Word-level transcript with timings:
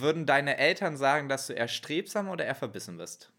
Würden 0.00 0.26
deine 0.26 0.58
Eltern 0.58 0.98
sagen, 0.98 1.30
dass 1.30 1.46
du 1.46 1.54
eher 1.54 1.68
strebsam 1.68 2.28
oder 2.28 2.44
eher 2.44 2.54
verbissen 2.54 2.98
bist? 2.98 3.32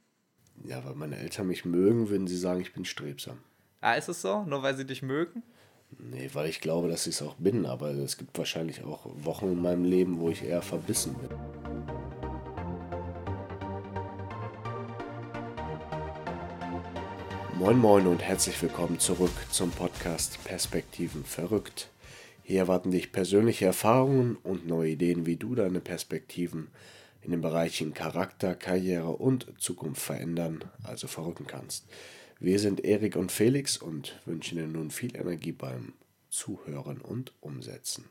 Ja, 0.63 0.83
weil 0.83 0.95
meine 0.95 1.17
Eltern 1.17 1.45
mich 1.45 1.65
mögen, 1.65 2.09
würden 2.09 2.25
sie 2.25 2.37
sagen, 2.37 2.61
ich 2.61 2.73
bin 2.73 2.83
strebsam. 2.83 3.37
Ah, 3.79 3.93
ist 3.93 4.07
es 4.07 4.23
so? 4.23 4.41
Nur 4.43 4.63
weil 4.63 4.75
sie 4.75 4.85
dich 4.85 5.04
mögen? 5.04 5.43
Nee, 5.99 6.31
weil 6.33 6.49
ich 6.49 6.59
glaube, 6.59 6.89
dass 6.89 7.05
ich 7.05 7.13
es 7.13 7.21
auch 7.21 7.35
bin, 7.35 7.67
aber 7.67 7.91
es 7.91 8.17
gibt 8.17 8.35
wahrscheinlich 8.39 8.83
auch 8.83 9.05
Wochen 9.23 9.51
in 9.51 9.62
meinem 9.62 9.83
Leben, 9.83 10.20
wo 10.20 10.29
ich 10.29 10.43
eher 10.43 10.63
verbissen 10.63 11.13
bin. 11.13 11.29
Moin 17.60 17.78
Moin 17.78 18.08
und 18.08 18.24
herzlich 18.24 18.60
willkommen 18.64 18.98
zurück 18.98 19.32
zum 19.52 19.70
Podcast 19.70 20.44
Perspektiven 20.44 21.24
verrückt. 21.24 21.92
Hier 22.48 22.59
erwarten 22.59 22.91
dich 22.91 23.11
persönliche 23.11 23.66
Erfahrungen 23.66 24.38
und 24.38 24.66
neue 24.66 24.91
Ideen, 24.91 25.25
wie 25.25 25.36
du 25.36 25.54
deine 25.54 25.82
Perspektiven 25.82 26.70
in 27.21 27.32
den 27.32 27.41
Bereichen 27.41 27.93
Charakter, 27.93 28.56
Karriere 28.56 29.10
und 29.10 29.54
Zukunft 29.60 30.01
verändern, 30.01 30.64
also 30.82 31.07
verrücken 31.07 31.46
kannst. 31.46 31.89
Wir 32.39 32.58
sind 32.59 32.86
Erik 32.86 33.17
und 33.17 33.33
Felix 33.33 33.75
und 33.75 34.22
wünschen 34.23 34.58
dir 34.58 34.66
nun 34.66 34.92
viel 34.92 35.14
Energie 35.17 35.52
beim 35.52 35.92
Zuhören 36.30 37.02
und 37.02 37.33
Umsetzen. 37.42 38.06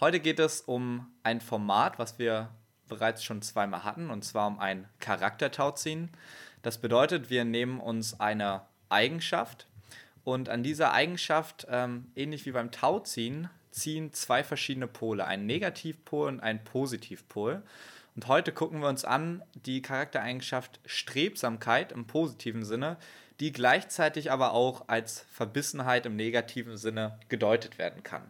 Heute 0.00 0.18
geht 0.18 0.40
es 0.40 0.62
um 0.62 1.06
ein 1.22 1.40
Format, 1.40 2.00
was 2.00 2.18
wir 2.18 2.50
bereits 2.88 3.22
schon 3.22 3.42
zweimal 3.42 3.84
hatten, 3.84 4.10
und 4.10 4.24
zwar 4.24 4.48
um 4.48 4.58
ein 4.58 4.88
Charaktertauziehen. 4.98 6.10
Das 6.62 6.80
bedeutet, 6.80 7.30
wir 7.30 7.44
nehmen 7.44 7.78
uns 7.78 8.18
eine 8.18 8.62
Eigenschaft, 8.88 9.68
und 10.26 10.48
an 10.48 10.64
dieser 10.64 10.92
Eigenschaft, 10.92 11.68
ähm, 11.70 12.06
ähnlich 12.16 12.46
wie 12.46 12.50
beim 12.50 12.72
Tauziehen, 12.72 13.48
ziehen 13.70 14.12
zwei 14.12 14.42
verschiedene 14.42 14.88
Pole, 14.88 15.24
einen 15.24 15.46
Negativpol 15.46 16.26
und 16.26 16.40
einen 16.40 16.64
Positivpol. 16.64 17.62
Und 18.16 18.26
heute 18.26 18.50
gucken 18.50 18.80
wir 18.80 18.88
uns 18.88 19.04
an 19.04 19.44
die 19.66 19.82
Charaktereigenschaft 19.82 20.80
Strebsamkeit 20.84 21.92
im 21.92 22.08
positiven 22.08 22.64
Sinne, 22.64 22.96
die 23.38 23.52
gleichzeitig 23.52 24.32
aber 24.32 24.50
auch 24.50 24.88
als 24.88 25.20
Verbissenheit 25.30 26.06
im 26.06 26.16
negativen 26.16 26.76
Sinne 26.76 27.20
gedeutet 27.28 27.78
werden 27.78 28.02
kann. 28.02 28.24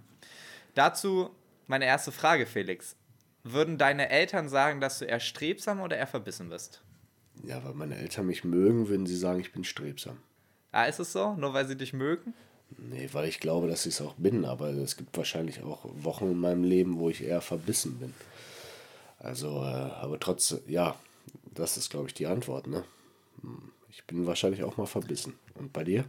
Dazu 0.74 1.30
meine 1.66 1.86
erste 1.86 2.12
Frage, 2.12 2.44
Felix. 2.44 2.94
Würden 3.42 3.78
deine 3.78 4.10
Eltern 4.10 4.50
sagen, 4.50 4.82
dass 4.82 4.98
du 4.98 5.06
eher 5.06 5.20
strebsam 5.20 5.80
oder 5.80 5.96
eher 5.96 6.06
verbissen 6.06 6.50
bist? 6.50 6.82
Ja, 7.42 7.64
weil 7.64 7.72
meine 7.72 7.96
Eltern 7.96 8.26
mich 8.26 8.44
mögen, 8.44 8.88
würden 8.88 9.06
sie 9.06 9.16
sagen, 9.16 9.40
ich 9.40 9.52
bin 9.52 9.64
strebsam. 9.64 10.18
Ah, 10.76 10.84
ist 10.84 10.98
es 10.98 11.10
so? 11.10 11.32
Nur 11.36 11.54
weil 11.54 11.66
sie 11.66 11.74
dich 11.74 11.94
mögen? 11.94 12.34
Nee, 12.76 13.08
weil 13.12 13.26
ich 13.26 13.40
glaube, 13.40 13.66
dass 13.66 13.86
ich 13.86 13.94
es 13.94 14.02
auch 14.02 14.12
bin, 14.16 14.44
aber 14.44 14.68
es 14.68 14.98
gibt 14.98 15.16
wahrscheinlich 15.16 15.62
auch 15.62 15.86
Wochen 16.02 16.32
in 16.32 16.38
meinem 16.38 16.64
Leben, 16.64 16.98
wo 16.98 17.08
ich 17.08 17.24
eher 17.24 17.40
verbissen 17.40 17.98
bin. 17.98 18.12
Also, 19.18 19.62
äh, 19.62 19.68
aber 19.68 20.20
trotzdem, 20.20 20.60
ja, 20.66 20.94
das 21.54 21.78
ist, 21.78 21.88
glaube 21.88 22.08
ich, 22.08 22.14
die 22.14 22.26
Antwort, 22.26 22.66
ne? 22.66 22.84
Hm, 23.40 23.72
ich 23.88 24.04
bin 24.04 24.26
wahrscheinlich 24.26 24.64
auch 24.64 24.76
mal 24.76 24.84
verbissen. 24.84 25.38
Und 25.54 25.72
bei 25.72 25.82
dir? 25.82 26.04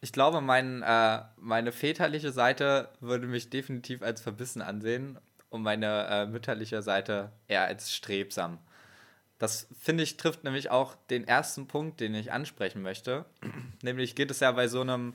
Ich 0.00 0.10
glaube, 0.10 0.40
mein, 0.40 0.82
äh, 0.82 1.22
meine 1.36 1.70
väterliche 1.70 2.32
Seite 2.32 2.88
würde 2.98 3.28
mich 3.28 3.50
definitiv 3.50 4.02
als 4.02 4.20
verbissen 4.20 4.62
ansehen 4.62 5.16
und 5.48 5.62
meine 5.62 6.06
äh, 6.08 6.26
mütterliche 6.26 6.82
Seite 6.82 7.30
eher 7.46 7.66
als 7.66 7.94
strebsam. 7.94 8.58
Das 9.38 9.66
finde 9.78 10.02
ich 10.02 10.16
trifft 10.16 10.44
nämlich 10.44 10.70
auch 10.70 10.94
den 11.10 11.28
ersten 11.28 11.66
Punkt, 11.66 12.00
den 12.00 12.14
ich 12.14 12.32
ansprechen 12.32 12.82
möchte. 12.82 13.26
nämlich 13.82 14.14
geht 14.14 14.30
es 14.30 14.40
ja 14.40 14.52
bei 14.52 14.68
so 14.68 14.80
einem 14.80 15.14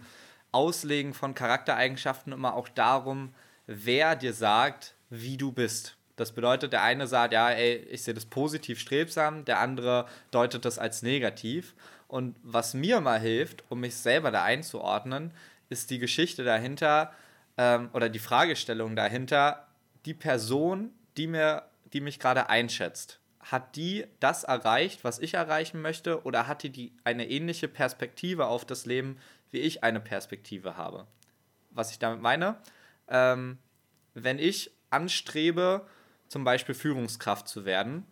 Auslegen 0.51 1.13
von 1.13 1.33
Charaktereigenschaften 1.33 2.33
immer 2.33 2.55
auch 2.55 2.69
darum, 2.69 3.33
wer 3.65 4.15
dir 4.15 4.33
sagt, 4.33 4.95
wie 5.09 5.37
du 5.37 5.51
bist. 5.51 5.97
Das 6.17 6.33
bedeutet, 6.33 6.73
der 6.73 6.83
eine 6.83 7.07
sagt, 7.07 7.33
ja, 7.33 7.49
ey, 7.49 7.77
ich 7.89 8.03
sehe 8.03 8.13
das 8.13 8.25
positiv 8.25 8.79
strebsam, 8.79 9.45
der 9.45 9.59
andere 9.59 10.05
deutet 10.29 10.65
das 10.65 10.77
als 10.77 11.01
negativ. 11.01 11.73
Und 12.07 12.35
was 12.43 12.73
mir 12.73 13.01
mal 13.01 13.19
hilft, 13.19 13.63
um 13.69 13.79
mich 13.79 13.95
selber 13.95 14.29
da 14.29 14.43
einzuordnen, 14.43 15.33
ist 15.69 15.89
die 15.89 15.99
Geschichte 15.99 16.43
dahinter 16.43 17.13
ähm, 17.57 17.89
oder 17.93 18.09
die 18.09 18.19
Fragestellung 18.19 18.95
dahinter, 18.95 19.67
die 20.05 20.13
Person, 20.13 20.91
die, 21.17 21.27
mir, 21.27 21.63
die 21.93 22.01
mich 22.01 22.19
gerade 22.19 22.49
einschätzt 22.49 23.20
hat 23.43 23.75
die 23.75 24.05
das 24.19 24.43
erreicht, 24.43 25.03
was 25.03 25.19
ich 25.19 25.33
erreichen 25.33 25.81
möchte, 25.81 26.23
oder 26.23 26.47
hat 26.47 26.63
die, 26.63 26.69
die 26.69 26.93
eine 27.03 27.29
ähnliche 27.29 27.67
Perspektive 27.67 28.47
auf 28.47 28.65
das 28.65 28.85
Leben, 28.85 29.17
wie 29.51 29.59
ich 29.59 29.83
eine 29.83 29.99
Perspektive 29.99 30.77
habe? 30.77 31.07
Was 31.71 31.91
ich 31.91 31.99
damit 31.99 32.21
meine, 32.21 32.57
ähm, 33.07 33.57
wenn 34.13 34.39
ich 34.39 34.71
anstrebe, 34.89 35.85
zum 36.27 36.43
Beispiel 36.43 36.75
Führungskraft 36.75 37.47
zu 37.47 37.65
werden 37.65 38.05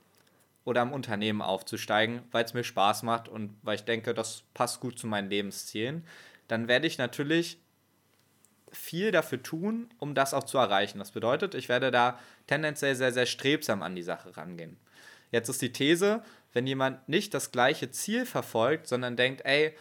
oder 0.66 0.82
im 0.82 0.92
Unternehmen 0.92 1.42
aufzusteigen, 1.42 2.22
weil 2.32 2.44
es 2.44 2.54
mir 2.54 2.64
Spaß 2.64 3.04
macht 3.04 3.28
und 3.28 3.58
weil 3.62 3.76
ich 3.76 3.86
denke, 3.86 4.14
das 4.14 4.44
passt 4.54 4.82
gut 4.82 5.00
zu 5.00 5.08
meinen 5.08 5.30
Lebenszielen, 5.30 6.06
dann 6.48 6.68
werde 6.68 6.88
ich 6.88 6.98
natürlich 6.98 7.60
viel 8.72 9.12
dafür 9.12 9.42
tun, 9.42 9.90
um 9.98 10.16
das 10.16 10.34
auch 10.34 10.44
zu 10.44 10.58
erreichen. 10.58 11.00
Das 11.00 11.12
bedeutet, 11.12 11.56
ich 11.56 11.70
werde 11.70 11.92
da 11.92 12.20
tendenziell 12.48 12.96
sehr, 12.96 13.12
sehr 13.12 13.26
strebsam 13.26 13.82
an 13.82 13.96
die 13.96 14.04
Sache 14.04 14.36
rangehen. 14.36 14.78
Jetzt 15.32 15.50
ist 15.50 15.62
die 15.62 15.72
These, 15.72 16.24
wenn 16.54 16.66
jemand 16.68 17.08
nicht 17.08 17.34
das 17.34 17.52
gleiche 17.52 17.92
Ziel 17.92 18.26
verfolgt, 18.26 18.88
sondern 18.88 19.16
denkt, 19.16 19.42
ey, 19.46 19.74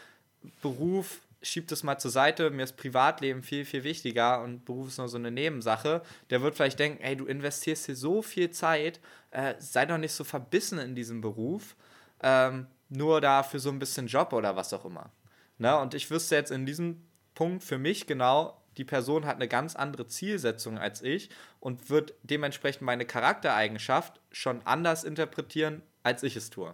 Beruf 0.63 1.21
schiebt 1.41 1.71
es 1.73 1.83
mal 1.83 1.99
zur 1.99 2.11
Seite, 2.11 2.51
mir 2.51 2.65
ist 2.65 2.77
Privatleben 2.77 3.43
viel, 3.43 3.65
viel 3.65 3.85
wichtiger 3.85 4.43
und 4.43 4.65
Beruf 4.65 4.89
ist 4.89 4.99
nur 4.99 5.09
so 5.09 5.17
eine 5.17 5.31
Nebensache, 5.31 6.03
der 6.31 6.43
wird 6.43 6.57
vielleicht 6.57 6.79
denken, 6.79 7.03
ey, 7.03 7.17
du 7.17 7.27
investierst 7.27 7.87
hier 7.87 7.97
so 7.97 8.23
viel 8.23 8.51
Zeit, 8.51 9.01
äh, 9.31 9.55
sei 9.59 9.87
doch 9.87 9.99
nicht 9.99 10.13
so 10.13 10.25
verbissen 10.25 10.79
in 10.79 10.95
diesem 10.95 11.21
Beruf, 11.21 11.77
ähm, 12.23 12.67
nur 12.89 13.21
da 13.21 13.43
für 13.43 13.61
so 13.61 13.71
ein 13.71 13.79
bisschen 13.79 14.07
Job 14.07 14.33
oder 14.33 14.57
was 14.57 14.73
auch 14.73 14.85
immer. 14.85 15.11
Ne? 15.59 15.77
Und 15.79 15.95
ich 15.95 16.11
wüsste 16.11 16.35
jetzt 16.35 16.51
in 16.51 16.67
diesem 16.67 17.03
Punkt 17.35 17.63
für 17.63 17.79
mich 17.79 18.07
genau, 18.07 18.58
die 18.79 18.85
Person 18.85 19.27
hat 19.27 19.37
eine 19.37 19.49
ganz 19.49 19.77
andere 19.77 20.07
Zielsetzung 20.07 20.79
als 20.79 21.03
ich 21.03 21.29
und 21.61 21.91
wird 21.91 22.15
dementsprechend 22.23 22.83
meine 22.83 23.05
Charaktereigenschaft 23.05 24.21
schon 24.31 24.63
anders 24.65 25.05
interpretieren, 25.05 25.83
als 26.03 26.23
ich 26.23 26.37
es 26.37 26.51
tue. 26.51 26.73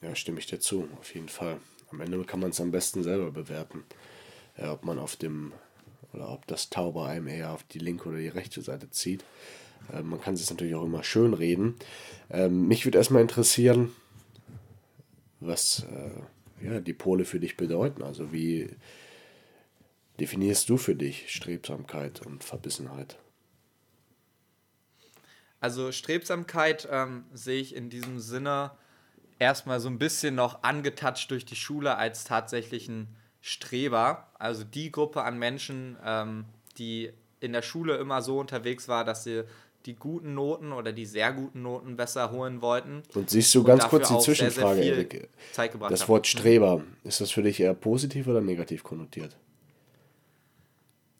Ja, 0.00 0.14
stimme 0.14 0.38
ich 0.38 0.46
dir 0.46 0.60
zu, 0.60 0.88
auf 0.98 1.14
jeden 1.14 1.28
Fall. 1.28 1.58
Am 1.90 2.00
Ende 2.00 2.22
kann 2.24 2.40
man 2.40 2.50
es 2.50 2.60
am 2.60 2.70
besten 2.70 3.02
selber 3.02 3.30
bewerten. 3.30 3.84
Ja, 4.56 4.72
ob 4.72 4.84
man 4.84 4.98
auf 4.98 5.16
dem 5.16 5.52
oder 6.12 6.30
ob 6.30 6.46
das 6.46 6.70
Taube 6.70 7.04
einem 7.04 7.26
eher 7.26 7.52
auf 7.52 7.62
die 7.64 7.78
linke 7.78 8.08
oder 8.08 8.18
die 8.18 8.28
rechte 8.28 8.60
Seite 8.60 8.90
zieht. 8.90 9.24
Äh, 9.92 10.02
man 10.02 10.20
kann 10.20 10.34
es 10.34 10.50
natürlich 10.50 10.74
auch 10.74 10.84
immer 10.84 11.04
schön 11.04 11.34
reden. 11.34 11.76
Ähm, 12.30 12.68
mich 12.68 12.84
würde 12.84 12.98
erstmal 12.98 13.22
interessieren, 13.22 13.92
was 15.40 15.86
äh, 15.90 16.66
ja, 16.66 16.80
die 16.80 16.92
Pole 16.92 17.24
für 17.24 17.40
dich 17.40 17.56
bedeuten. 17.56 18.02
Also 18.02 18.32
wie 18.32 18.70
definierst 20.22 20.68
du 20.68 20.76
für 20.76 20.94
dich 20.94 21.34
Strebsamkeit 21.34 22.24
und 22.24 22.44
Verbissenheit? 22.44 23.18
Also 25.58 25.90
Strebsamkeit 25.90 26.88
ähm, 26.90 27.24
sehe 27.34 27.60
ich 27.60 27.74
in 27.74 27.90
diesem 27.90 28.20
Sinne 28.20 28.70
erstmal 29.40 29.80
so 29.80 29.88
ein 29.88 29.98
bisschen 29.98 30.36
noch 30.36 30.62
angetatscht 30.62 31.28
durch 31.32 31.44
die 31.44 31.56
Schule 31.56 31.96
als 31.96 32.22
tatsächlichen 32.22 33.08
Streber. 33.40 34.28
Also 34.38 34.62
die 34.62 34.92
Gruppe 34.92 35.24
an 35.24 35.40
Menschen, 35.40 35.96
ähm, 36.04 36.44
die 36.78 37.10
in 37.40 37.52
der 37.52 37.62
Schule 37.62 37.96
immer 37.96 38.22
so 38.22 38.38
unterwegs 38.38 38.86
war, 38.86 39.04
dass 39.04 39.24
sie 39.24 39.42
die 39.86 39.96
guten 39.96 40.34
Noten 40.34 40.72
oder 40.72 40.92
die 40.92 41.06
sehr 41.06 41.32
guten 41.32 41.62
Noten 41.62 41.96
besser 41.96 42.30
holen 42.30 42.62
wollten. 42.62 43.02
Und 43.14 43.28
siehst 43.28 43.52
du 43.56 43.64
ganz 43.64 43.88
kurz 43.88 44.08
die 44.08 44.18
Zwischenfrage, 44.18 44.82
sehr, 44.82 44.94
sehr 44.94 44.94
Erik. 44.94 45.28
Das 45.88 46.08
Wort 46.08 46.28
Streber, 46.28 46.84
ist 47.02 47.20
das 47.20 47.32
für 47.32 47.42
dich 47.42 47.58
eher 47.58 47.74
positiv 47.74 48.28
oder 48.28 48.40
negativ 48.40 48.84
konnotiert? 48.84 49.36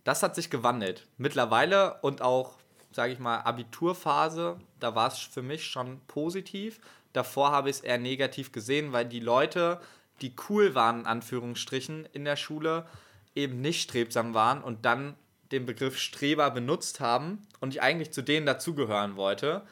Das 0.04 0.22
hat 0.22 0.34
sich 0.34 0.50
gewandelt. 0.50 1.06
Mittlerweile 1.16 1.98
und 2.02 2.22
auch, 2.22 2.58
sage 2.90 3.12
ich 3.12 3.18
mal, 3.18 3.40
Abiturphase, 3.40 4.58
da 4.80 4.94
war 4.94 5.08
es 5.08 5.18
für 5.18 5.42
mich 5.42 5.66
schon 5.66 6.00
positiv. 6.06 6.80
Davor 7.12 7.52
habe 7.52 7.70
ich 7.70 7.76
es 7.76 7.82
eher 7.82 7.98
negativ 7.98 8.52
gesehen, 8.52 8.92
weil 8.92 9.04
die 9.04 9.20
Leute, 9.20 9.80
die 10.20 10.34
cool 10.48 10.74
waren, 10.74 11.00
in 11.00 11.06
Anführungsstrichen, 11.06 12.06
in 12.12 12.24
der 12.24 12.36
Schule, 12.36 12.86
eben 13.34 13.60
nicht 13.60 13.82
strebsam 13.82 14.34
waren 14.34 14.62
und 14.62 14.84
dann 14.84 15.14
den 15.52 15.66
Begriff 15.66 15.98
Streber 15.98 16.50
benutzt 16.50 17.00
haben 17.00 17.46
und 17.60 17.74
ich 17.74 17.82
eigentlich 17.82 18.12
zu 18.12 18.22
denen 18.22 18.46
dazugehören 18.46 19.16
wollte. 19.16 19.62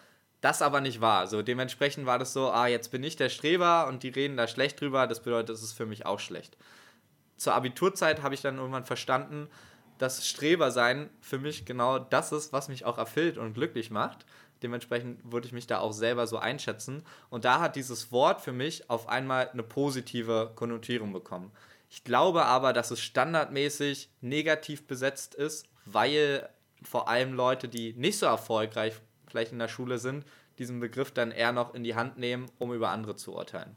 Das 0.41 0.63
aber 0.63 0.81
nicht 0.81 1.01
war. 1.01 1.27
So, 1.27 1.43
dementsprechend 1.43 2.07
war 2.07 2.19
das 2.19 2.33
so, 2.33 2.51
ah, 2.51 2.67
jetzt 2.67 2.91
bin 2.91 3.03
ich 3.03 3.17
der 3.17 3.29
Streber 3.29 3.87
und 3.89 4.03
die 4.03 4.09
reden 4.09 4.37
da 4.37 4.47
schlecht 4.47 4.81
drüber, 4.81 5.07
das 5.07 5.23
bedeutet, 5.23 5.57
es 5.57 5.63
ist 5.63 5.73
für 5.73 5.87
mich 5.87 6.07
auch 6.07 6.21
schlecht. 6.21 6.57
Zur 7.37 7.55
Abiturzeit 7.55 8.23
habe 8.23 8.35
ich 8.35 8.43
dann 8.43 8.59
irgendwann 8.59 8.85
verstanden, 8.85 9.49
dass 10.01 10.27
Strebersein 10.27 11.11
für 11.21 11.39
mich 11.39 11.67
genau 11.67 11.99
das 11.99 12.33
ist, 12.33 12.55
was 12.55 12.69
mich 12.69 12.87
auch 12.87 12.97
erfüllt 12.97 13.37
und 13.37 13.53
glücklich 13.53 13.91
macht. 13.91 14.25
Dementsprechend 14.63 15.31
würde 15.31 15.47
ich 15.47 15.53
mich 15.53 15.67
da 15.67 15.79
auch 15.79 15.93
selber 15.93 16.27
so 16.27 16.39
einschätzen. 16.39 17.05
Und 17.29 17.45
da 17.45 17.61
hat 17.61 17.77
dieses 17.77 18.11
Wort 18.11 18.41
für 18.41 18.53
mich 18.53 18.89
auf 18.89 19.11
einmal 19.11 19.51
eine 19.51 19.63
positive 19.63 20.53
Konnotierung 20.55 21.13
bekommen. 21.13 21.53
Ich 21.91 22.03
glaube 22.03 22.47
aber, 22.47 22.73
dass 22.73 22.91
es 22.91 23.01
standardmäßig 23.01 24.09
negativ 24.23 24.87
besetzt 24.87 25.35
ist, 25.35 25.67
weil 25.85 26.49
vor 26.83 27.09
allem 27.09 27.35
Leute, 27.35 27.69
die 27.69 27.93
nicht 27.93 28.19
so 28.19 28.25
erfolgreich 28.25 28.95
vielleicht 29.27 29.53
in 29.53 29.59
der 29.59 29.69
Schule 29.69 29.99
sind, 29.99 30.25
diesen 30.59 30.81
Begriff 30.81 31.11
dann 31.11 31.31
eher 31.31 31.53
noch 31.53 31.75
in 31.75 31.85
die 31.85 31.95
Hand 31.95 32.17
nehmen, 32.17 32.51
um 32.59 32.73
über 32.73 32.89
andere 32.89 33.17
zu 33.17 33.35
urteilen. 33.35 33.77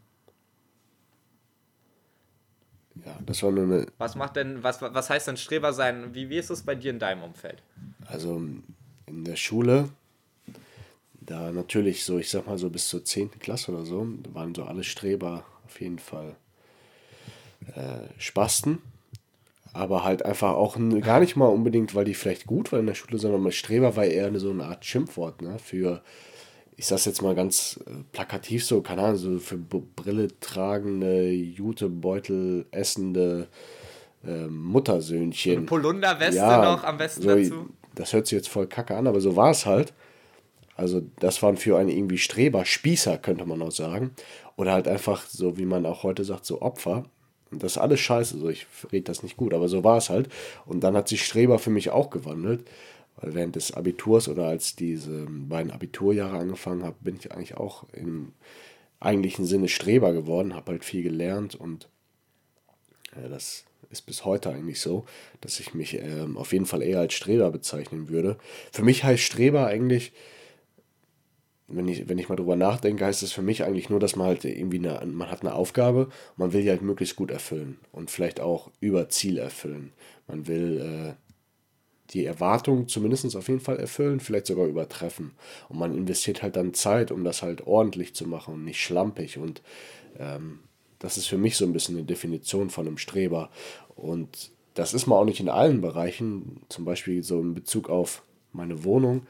Ja, 3.05 3.17
das 3.25 3.41
war 3.43 3.51
nur 3.51 3.63
eine. 3.63 3.87
Was 3.97 4.15
macht 4.15 4.35
denn, 4.35 4.63
was, 4.63 4.81
was 4.81 5.09
heißt 5.09 5.27
denn 5.27 5.37
Streber 5.37 5.73
sein? 5.73 6.13
Wie, 6.13 6.29
wie 6.29 6.37
ist 6.37 6.49
es 6.49 6.63
bei 6.63 6.75
dir 6.75 6.91
in 6.91 6.99
deinem 6.99 7.23
Umfeld? 7.23 7.63
Also 8.05 8.41
in 9.07 9.23
der 9.23 9.35
Schule, 9.35 9.89
da 11.21 11.51
natürlich 11.51 12.05
so, 12.05 12.19
ich 12.19 12.29
sag 12.29 12.47
mal 12.47 12.57
so 12.57 12.69
bis 12.69 12.87
zur 12.87 13.03
10. 13.03 13.39
Klasse 13.39 13.71
oder 13.71 13.85
so, 13.85 14.07
waren 14.33 14.53
so 14.53 14.63
alle 14.63 14.83
Streber 14.83 15.43
auf 15.65 15.81
jeden 15.81 15.99
Fall 15.99 16.35
äh, 17.75 18.07
Spasten. 18.17 18.79
Aber 19.75 20.03
halt 20.03 20.23
einfach 20.23 20.51
auch 20.51 20.77
gar 21.01 21.19
nicht 21.19 21.35
mal 21.35 21.47
unbedingt, 21.47 21.95
weil 21.95 22.05
die 22.05 22.13
vielleicht 22.13 22.45
gut 22.45 22.71
waren 22.71 22.81
in 22.81 22.85
der 22.87 22.93
Schule, 22.93 23.17
sondern 23.17 23.51
Streber 23.51 23.95
war 23.95 24.05
eher 24.05 24.39
so 24.39 24.51
eine 24.51 24.65
Art 24.65 24.85
Schimpfwort 24.85 25.41
ne, 25.41 25.57
für 25.57 26.03
ich 26.77 26.85
sag's 26.85 27.05
jetzt 27.05 27.21
mal 27.21 27.35
ganz 27.35 27.79
äh, 27.85 27.91
plakativ 28.11 28.65
so, 28.65 28.81
keine 28.81 29.03
Ahnung, 29.03 29.17
so 29.17 29.39
für 29.39 29.57
Brille 29.57 30.27
tragende, 30.39 31.29
Jutebeutel 31.31 32.65
essende 32.71 33.47
äh, 34.25 34.47
Muttersöhnchen. 34.47 35.57
Eine 35.57 35.65
Polunderweste 35.65 36.37
ja, 36.37 36.63
noch 36.63 36.83
am 36.83 36.97
besten 36.97 37.21
so, 37.21 37.29
dazu. 37.29 37.69
Das 37.95 38.13
hört 38.13 38.27
sich 38.27 38.37
jetzt 38.37 38.49
voll 38.49 38.67
kacke 38.67 38.95
an, 38.95 39.07
aber 39.07 39.21
so 39.21 39.35
war 39.35 39.51
es 39.51 39.65
halt. 39.65 39.93
Also 40.75 41.03
das 41.19 41.43
waren 41.43 41.57
für 41.57 41.77
einen 41.77 41.89
irgendwie 41.89 42.17
Streber, 42.17 42.65
Spießer, 42.65 43.17
könnte 43.19 43.45
man 43.45 43.61
auch 43.61 43.71
sagen. 43.71 44.11
Oder 44.55 44.73
halt 44.73 44.87
einfach 44.87 45.25
so, 45.27 45.57
wie 45.57 45.65
man 45.65 45.85
auch 45.85 46.03
heute 46.03 46.23
sagt, 46.23 46.45
so 46.45 46.61
Opfer. 46.61 47.05
Und 47.51 47.61
das 47.61 47.73
ist 47.73 47.77
alles 47.77 47.99
scheiße, 47.99 48.39
so 48.39 48.49
ich 48.49 48.65
rede 48.91 49.03
das 49.03 49.21
nicht 49.21 49.37
gut, 49.37 49.53
aber 49.53 49.67
so 49.67 49.83
war 49.83 49.97
es 49.97 50.09
halt. 50.09 50.29
Und 50.65 50.83
dann 50.83 50.95
hat 50.95 51.07
sich 51.07 51.23
Streber 51.23 51.59
für 51.59 51.69
mich 51.69 51.91
auch 51.91 52.09
gewandelt. 52.09 52.67
Weil 53.17 53.33
während 53.35 53.55
des 53.55 53.71
Abiturs 53.71 54.27
oder 54.27 54.47
als 54.47 54.75
diese 54.75 55.27
beiden 55.29 55.71
Abiturjahre 55.71 56.37
angefangen 56.37 56.83
habe, 56.83 56.95
bin 57.01 57.15
ich 57.15 57.31
eigentlich 57.31 57.55
auch 57.55 57.85
im 57.93 58.33
eigentlichen 58.99 59.45
Sinne 59.45 59.67
Streber 59.67 60.13
geworden, 60.13 60.55
habe 60.55 60.71
halt 60.71 60.85
viel 60.85 61.03
gelernt 61.03 61.55
und 61.55 61.89
äh, 63.15 63.29
das 63.29 63.65
ist 63.89 64.03
bis 64.03 64.25
heute 64.25 64.49
eigentlich 64.49 64.81
so, 64.81 65.05
dass 65.41 65.59
ich 65.59 65.73
mich 65.73 65.95
äh, 65.95 66.25
auf 66.35 66.53
jeden 66.53 66.65
Fall 66.65 66.81
eher 66.81 66.99
als 66.99 67.13
Streber 67.13 67.51
bezeichnen 67.51 68.09
würde. 68.09 68.37
Für 68.71 68.83
mich 68.83 69.03
heißt 69.03 69.21
Streber 69.21 69.67
eigentlich, 69.67 70.13
wenn 71.67 71.87
ich, 71.87 72.09
wenn 72.09 72.17
ich 72.17 72.29
mal 72.29 72.35
drüber 72.35 72.55
nachdenke, 72.55 73.05
heißt 73.05 73.23
es 73.23 73.31
für 73.31 73.41
mich 73.41 73.63
eigentlich 73.63 73.89
nur, 73.89 73.99
dass 73.99 74.15
man 74.15 74.27
halt 74.27 74.45
irgendwie 74.45 74.79
eine, 74.79 75.05
man 75.05 75.29
hat 75.29 75.41
eine 75.41 75.55
Aufgabe, 75.55 76.09
man 76.35 76.53
will 76.53 76.63
die 76.63 76.69
halt 76.69 76.81
möglichst 76.81 77.15
gut 77.15 77.31
erfüllen 77.31 77.79
und 77.91 78.11
vielleicht 78.11 78.39
auch 78.39 78.71
über 78.79 79.09
Ziel 79.09 79.37
erfüllen. 79.37 79.93
Man 80.27 80.47
will 80.47 81.15
äh, 81.17 81.22
die 82.11 82.25
Erwartungen 82.25 82.87
zumindest 82.87 83.35
auf 83.35 83.47
jeden 83.47 83.59
Fall 83.59 83.77
erfüllen, 83.79 84.19
vielleicht 84.19 84.47
sogar 84.47 84.67
übertreffen. 84.67 85.31
Und 85.69 85.79
man 85.79 85.95
investiert 85.95 86.43
halt 86.43 86.55
dann 86.55 86.73
Zeit, 86.73 87.11
um 87.11 87.23
das 87.23 87.41
halt 87.41 87.65
ordentlich 87.65 88.13
zu 88.13 88.27
machen 88.27 88.55
und 88.55 88.65
nicht 88.65 88.81
schlampig. 88.81 89.37
Und 89.37 89.61
ähm, 90.19 90.59
das 90.99 91.17
ist 91.17 91.27
für 91.27 91.37
mich 91.37 91.57
so 91.57 91.65
ein 91.65 91.73
bisschen 91.73 91.97
eine 91.97 92.05
Definition 92.05 92.69
von 92.69 92.87
einem 92.87 92.97
Streber. 92.97 93.49
Und 93.95 94.51
das 94.73 94.93
ist 94.93 95.07
man 95.07 95.19
auch 95.19 95.25
nicht 95.25 95.39
in 95.39 95.49
allen 95.49 95.81
Bereichen. 95.81 96.61
Zum 96.69 96.85
Beispiel 96.85 97.23
so 97.23 97.39
in 97.39 97.53
Bezug 97.53 97.89
auf 97.89 98.23
meine 98.51 98.83
Wohnung 98.83 99.25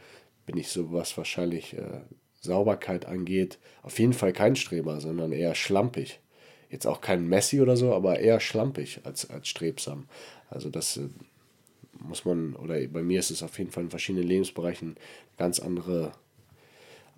bin 0.45 0.57
ich 0.57 0.69
so, 0.69 0.91
was 0.91 1.17
wahrscheinlich 1.17 1.77
äh, 1.77 2.01
Sauberkeit 2.41 3.05
angeht, 3.05 3.57
auf 3.81 3.99
jeden 3.99 4.13
Fall 4.13 4.33
kein 4.33 4.55
Streber, 4.55 4.99
sondern 4.99 5.31
eher 5.31 5.55
schlampig. 5.55 6.19
Jetzt 6.69 6.85
auch 6.87 7.01
kein 7.01 7.27
Messi 7.27 7.61
oder 7.61 7.77
so, 7.77 7.93
aber 7.93 8.19
eher 8.19 8.39
schlampig 8.39 8.99
als, 9.03 9.29
als 9.29 9.47
strebsam. 9.47 10.07
Also 10.49 10.69
das 10.69 10.97
äh, 10.97 11.07
muss 12.03 12.25
man, 12.25 12.55
oder 12.55 12.75
bei 12.87 13.01
mir 13.01 13.19
ist 13.19 13.31
es 13.31 13.43
auf 13.43 13.57
jeden 13.57 13.71
Fall 13.71 13.83
in 13.83 13.89
verschiedenen 13.89 14.27
Lebensbereichen 14.27 14.95
ganz 15.37 15.59
andere 15.59 16.11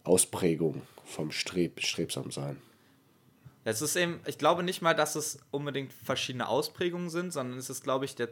Ausprägung 0.03 0.81
vom 1.03 1.31
Streb, 1.31 1.81
Strebsamsein. 1.83 2.57
Es 3.67 3.81
ist 3.81 3.95
eben, 3.95 4.19
ich 4.27 4.37
glaube 4.37 4.61
nicht 4.61 4.83
mal, 4.83 4.93
dass 4.93 5.15
es 5.15 5.39
unbedingt 5.49 5.91
verschiedene 5.91 6.47
Ausprägungen 6.47 7.09
sind, 7.09 7.33
sondern 7.33 7.57
es 7.57 7.71
ist, 7.71 7.83
glaube 7.83 8.05
ich, 8.05 8.15
der, 8.15 8.29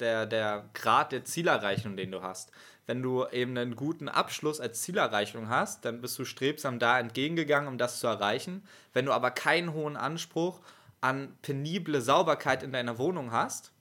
der, 0.00 0.26
der 0.26 0.68
Grad 0.74 1.12
der 1.12 1.24
Zielerreichung, 1.24 1.96
den 1.96 2.10
du 2.10 2.20
hast. 2.20 2.50
Wenn 2.86 3.00
du 3.00 3.24
eben 3.28 3.56
einen 3.56 3.76
guten 3.76 4.08
Abschluss 4.08 4.60
als 4.60 4.82
Zielerreichung 4.82 5.48
hast, 5.48 5.84
dann 5.84 6.00
bist 6.00 6.18
du 6.18 6.24
strebsam 6.24 6.80
da 6.80 6.98
entgegengegangen, 6.98 7.68
um 7.68 7.78
das 7.78 8.00
zu 8.00 8.08
erreichen. 8.08 8.64
Wenn 8.92 9.06
du 9.06 9.12
aber 9.12 9.30
keinen 9.30 9.72
hohen 9.72 9.96
Anspruch 9.96 10.60
an 11.00 11.36
penible 11.42 12.00
Sauberkeit 12.00 12.64
in 12.64 12.72
deiner 12.72 12.98
Wohnung 12.98 13.30
hast, 13.30 13.71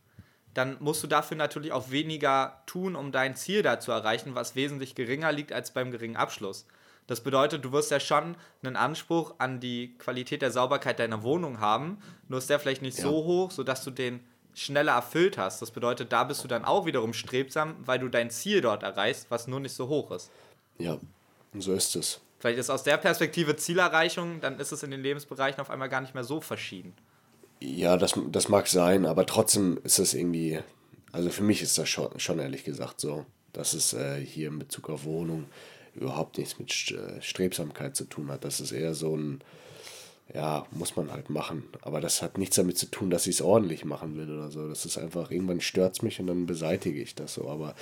dann 0.53 0.77
musst 0.79 1.03
du 1.03 1.07
dafür 1.07 1.37
natürlich 1.37 1.71
auch 1.71 1.91
weniger 1.91 2.61
tun, 2.65 2.95
um 2.95 3.11
dein 3.11 3.35
Ziel 3.35 3.61
da 3.63 3.79
zu 3.79 3.91
erreichen, 3.91 4.35
was 4.35 4.55
wesentlich 4.55 4.95
geringer 4.95 5.31
liegt 5.31 5.53
als 5.53 5.71
beim 5.71 5.91
geringen 5.91 6.17
Abschluss. 6.17 6.65
Das 7.07 7.21
bedeutet, 7.21 7.65
du 7.65 7.71
wirst 7.71 7.91
ja 7.91 7.99
schon 7.99 8.35
einen 8.63 8.75
Anspruch 8.75 9.35
an 9.37 9.59
die 9.59 9.97
Qualität 9.97 10.41
der 10.41 10.51
Sauberkeit 10.51 10.99
deiner 10.99 11.23
Wohnung 11.23 11.59
haben, 11.59 11.97
nur 12.27 12.39
ist 12.39 12.49
der 12.49 12.59
vielleicht 12.59 12.81
nicht 12.81 12.97
ja. 12.97 13.03
so 13.03 13.11
hoch, 13.11 13.51
sodass 13.51 13.83
du 13.83 13.91
den 13.91 14.21
schneller 14.53 14.93
erfüllt 14.93 15.37
hast. 15.37 15.61
Das 15.61 15.71
bedeutet, 15.71 16.11
da 16.11 16.23
bist 16.23 16.43
du 16.43 16.47
dann 16.47 16.65
auch 16.65 16.85
wiederum 16.85 17.13
strebsam, 17.13 17.75
weil 17.85 17.99
du 17.99 18.09
dein 18.09 18.29
Ziel 18.29 18.61
dort 18.61 18.83
erreichst, 18.83 19.27
was 19.29 19.47
nur 19.47 19.59
nicht 19.59 19.73
so 19.73 19.87
hoch 19.87 20.11
ist. 20.11 20.31
Ja, 20.77 20.97
so 21.57 21.73
ist 21.73 21.95
es. 21.95 22.21
Vielleicht 22.39 22.59
ist 22.59 22.69
aus 22.69 22.83
der 22.83 22.97
Perspektive 22.97 23.55
Zielerreichung, 23.55 24.41
dann 24.41 24.59
ist 24.59 24.71
es 24.71 24.83
in 24.83 24.91
den 24.91 25.01
Lebensbereichen 25.01 25.61
auf 25.61 25.69
einmal 25.69 25.89
gar 25.89 26.01
nicht 26.01 26.15
mehr 26.15 26.23
so 26.23 26.41
verschieden. 26.41 26.95
Ja, 27.63 27.95
das, 27.95 28.19
das 28.31 28.49
mag 28.49 28.67
sein, 28.67 29.05
aber 29.05 29.27
trotzdem 29.27 29.79
ist 29.83 29.99
das 29.99 30.15
irgendwie, 30.15 30.59
also 31.11 31.29
für 31.29 31.43
mich 31.43 31.61
ist 31.61 31.77
das 31.77 31.87
schon, 31.87 32.19
schon 32.19 32.39
ehrlich 32.39 32.63
gesagt 32.63 32.99
so, 32.99 33.25
dass 33.53 33.73
es 33.73 33.93
äh, 33.93 34.19
hier 34.19 34.47
in 34.47 34.57
Bezug 34.57 34.89
auf 34.89 35.05
Wohnung 35.05 35.45
überhaupt 35.93 36.39
nichts 36.39 36.57
mit 36.57 36.71
äh, 36.91 37.21
Strebsamkeit 37.21 37.95
zu 37.95 38.05
tun 38.05 38.31
hat. 38.31 38.45
Das 38.45 38.61
ist 38.61 38.71
eher 38.71 38.95
so 38.95 39.15
ein, 39.15 39.41
ja, 40.33 40.65
muss 40.71 40.95
man 40.95 41.11
halt 41.11 41.29
machen. 41.29 41.65
Aber 41.83 42.01
das 42.01 42.23
hat 42.23 42.39
nichts 42.39 42.55
damit 42.55 42.79
zu 42.79 42.87
tun, 42.87 43.11
dass 43.11 43.27
ich 43.27 43.35
es 43.35 43.41
ordentlich 43.41 43.85
machen 43.85 44.17
will 44.17 44.31
oder 44.31 44.49
so. 44.49 44.67
Das 44.67 44.85
ist 44.85 44.97
einfach, 44.97 45.29
irgendwann 45.29 45.61
stört 45.61 45.93
es 45.93 46.01
mich 46.01 46.19
und 46.19 46.27
dann 46.27 46.47
beseitige 46.47 46.99
ich 46.99 47.13
das 47.13 47.35
so. 47.35 47.47
Aber 47.47 47.75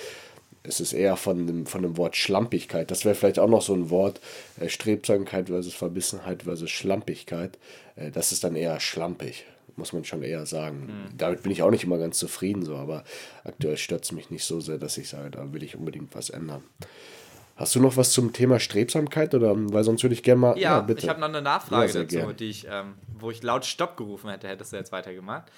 es 0.62 0.80
ist 0.80 0.92
eher 0.92 1.16
von 1.16 1.46
dem, 1.46 1.64
von 1.64 1.82
dem 1.82 1.96
Wort 1.96 2.16
Schlampigkeit. 2.16 2.90
Das 2.90 3.06
wäre 3.06 3.14
vielleicht 3.14 3.38
auch 3.38 3.48
noch 3.48 3.62
so 3.62 3.72
ein 3.72 3.88
Wort, 3.88 4.20
äh, 4.58 4.68
Strebsamkeit 4.68 5.46
versus 5.46 5.72
Verbissenheit 5.72 6.42
versus 6.42 6.70
Schlampigkeit. 6.70 7.58
Äh, 7.96 8.10
das 8.10 8.32
ist 8.32 8.44
dann 8.44 8.56
eher 8.56 8.78
schlampig 8.78 9.46
muss 9.80 9.92
man 9.92 10.04
schon 10.04 10.22
eher 10.22 10.46
sagen. 10.46 10.86
Mhm. 10.86 11.18
Damit 11.18 11.42
bin 11.42 11.50
ich 11.50 11.62
auch 11.62 11.70
nicht 11.70 11.82
immer 11.82 11.98
ganz 11.98 12.18
zufrieden, 12.18 12.64
so, 12.64 12.76
aber 12.76 13.02
aktuell 13.42 13.76
stört 13.76 14.04
es 14.04 14.12
mich 14.12 14.30
nicht 14.30 14.44
so 14.44 14.60
sehr, 14.60 14.78
dass 14.78 14.96
ich 14.96 15.08
sage, 15.08 15.30
da 15.30 15.52
will 15.52 15.64
ich 15.64 15.76
unbedingt 15.76 16.14
was 16.14 16.30
ändern. 16.30 16.62
Hast 17.56 17.74
du 17.74 17.80
noch 17.80 17.96
was 17.98 18.12
zum 18.12 18.32
Thema 18.32 18.58
Strebsamkeit 18.58 19.34
oder 19.34 19.52
weil 19.54 19.84
sonst 19.84 20.02
würde 20.02 20.14
ich 20.14 20.22
gerne 20.22 20.40
mal. 20.40 20.58
Ja, 20.58 20.76
ja 20.76 20.80
bitte. 20.80 21.02
ich 21.02 21.08
habe 21.08 21.20
noch 21.20 21.28
eine 21.28 21.42
Nachfrage 21.42 21.92
ja, 21.92 22.04
dazu, 22.04 22.32
die 22.32 22.48
ich, 22.48 22.66
ähm, 22.70 22.94
wo 23.18 23.30
ich 23.30 23.42
laut 23.42 23.66
Stopp 23.66 23.98
gerufen 23.98 24.30
hätte, 24.30 24.48
hättest 24.48 24.72
du 24.72 24.76
jetzt 24.76 24.92
weitergemacht. 24.92 25.50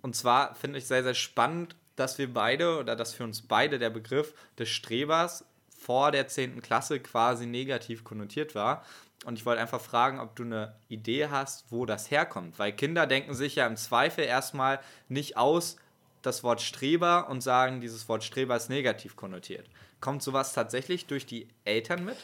Und 0.00 0.14
zwar 0.14 0.54
finde 0.54 0.78
ich 0.78 0.86
sehr, 0.86 1.02
sehr 1.02 1.14
spannend, 1.14 1.74
dass 1.96 2.18
wir 2.18 2.32
beide 2.32 2.78
oder 2.78 2.94
dass 2.94 3.14
für 3.14 3.24
uns 3.24 3.42
beide 3.42 3.78
der 3.78 3.90
Begriff 3.90 4.34
des 4.58 4.68
Strebers 4.68 5.44
vor 5.76 6.12
der 6.12 6.28
10. 6.28 6.62
Klasse 6.62 7.00
quasi 7.00 7.46
negativ 7.46 8.04
konnotiert 8.04 8.54
war. 8.54 8.84
Und 9.24 9.38
ich 9.38 9.46
wollte 9.46 9.60
einfach 9.60 9.80
fragen, 9.80 10.20
ob 10.20 10.36
du 10.36 10.44
eine 10.44 10.76
Idee 10.88 11.28
hast, 11.28 11.70
wo 11.70 11.86
das 11.86 12.10
herkommt. 12.10 12.58
Weil 12.58 12.72
Kinder 12.72 13.06
denken 13.06 13.34
sich 13.34 13.56
ja 13.56 13.66
im 13.66 13.76
Zweifel 13.76 14.24
erstmal 14.24 14.80
nicht 15.08 15.36
aus 15.36 15.76
das 16.22 16.42
Wort 16.42 16.60
Streber 16.60 17.28
und 17.28 17.42
sagen, 17.42 17.80
dieses 17.80 18.08
Wort 18.08 18.24
Streber 18.24 18.56
ist 18.56 18.70
negativ 18.70 19.16
konnotiert. 19.16 19.68
Kommt 20.00 20.22
sowas 20.22 20.52
tatsächlich 20.52 21.06
durch 21.06 21.26
die 21.26 21.48
Eltern 21.64 22.04
mit? 22.04 22.16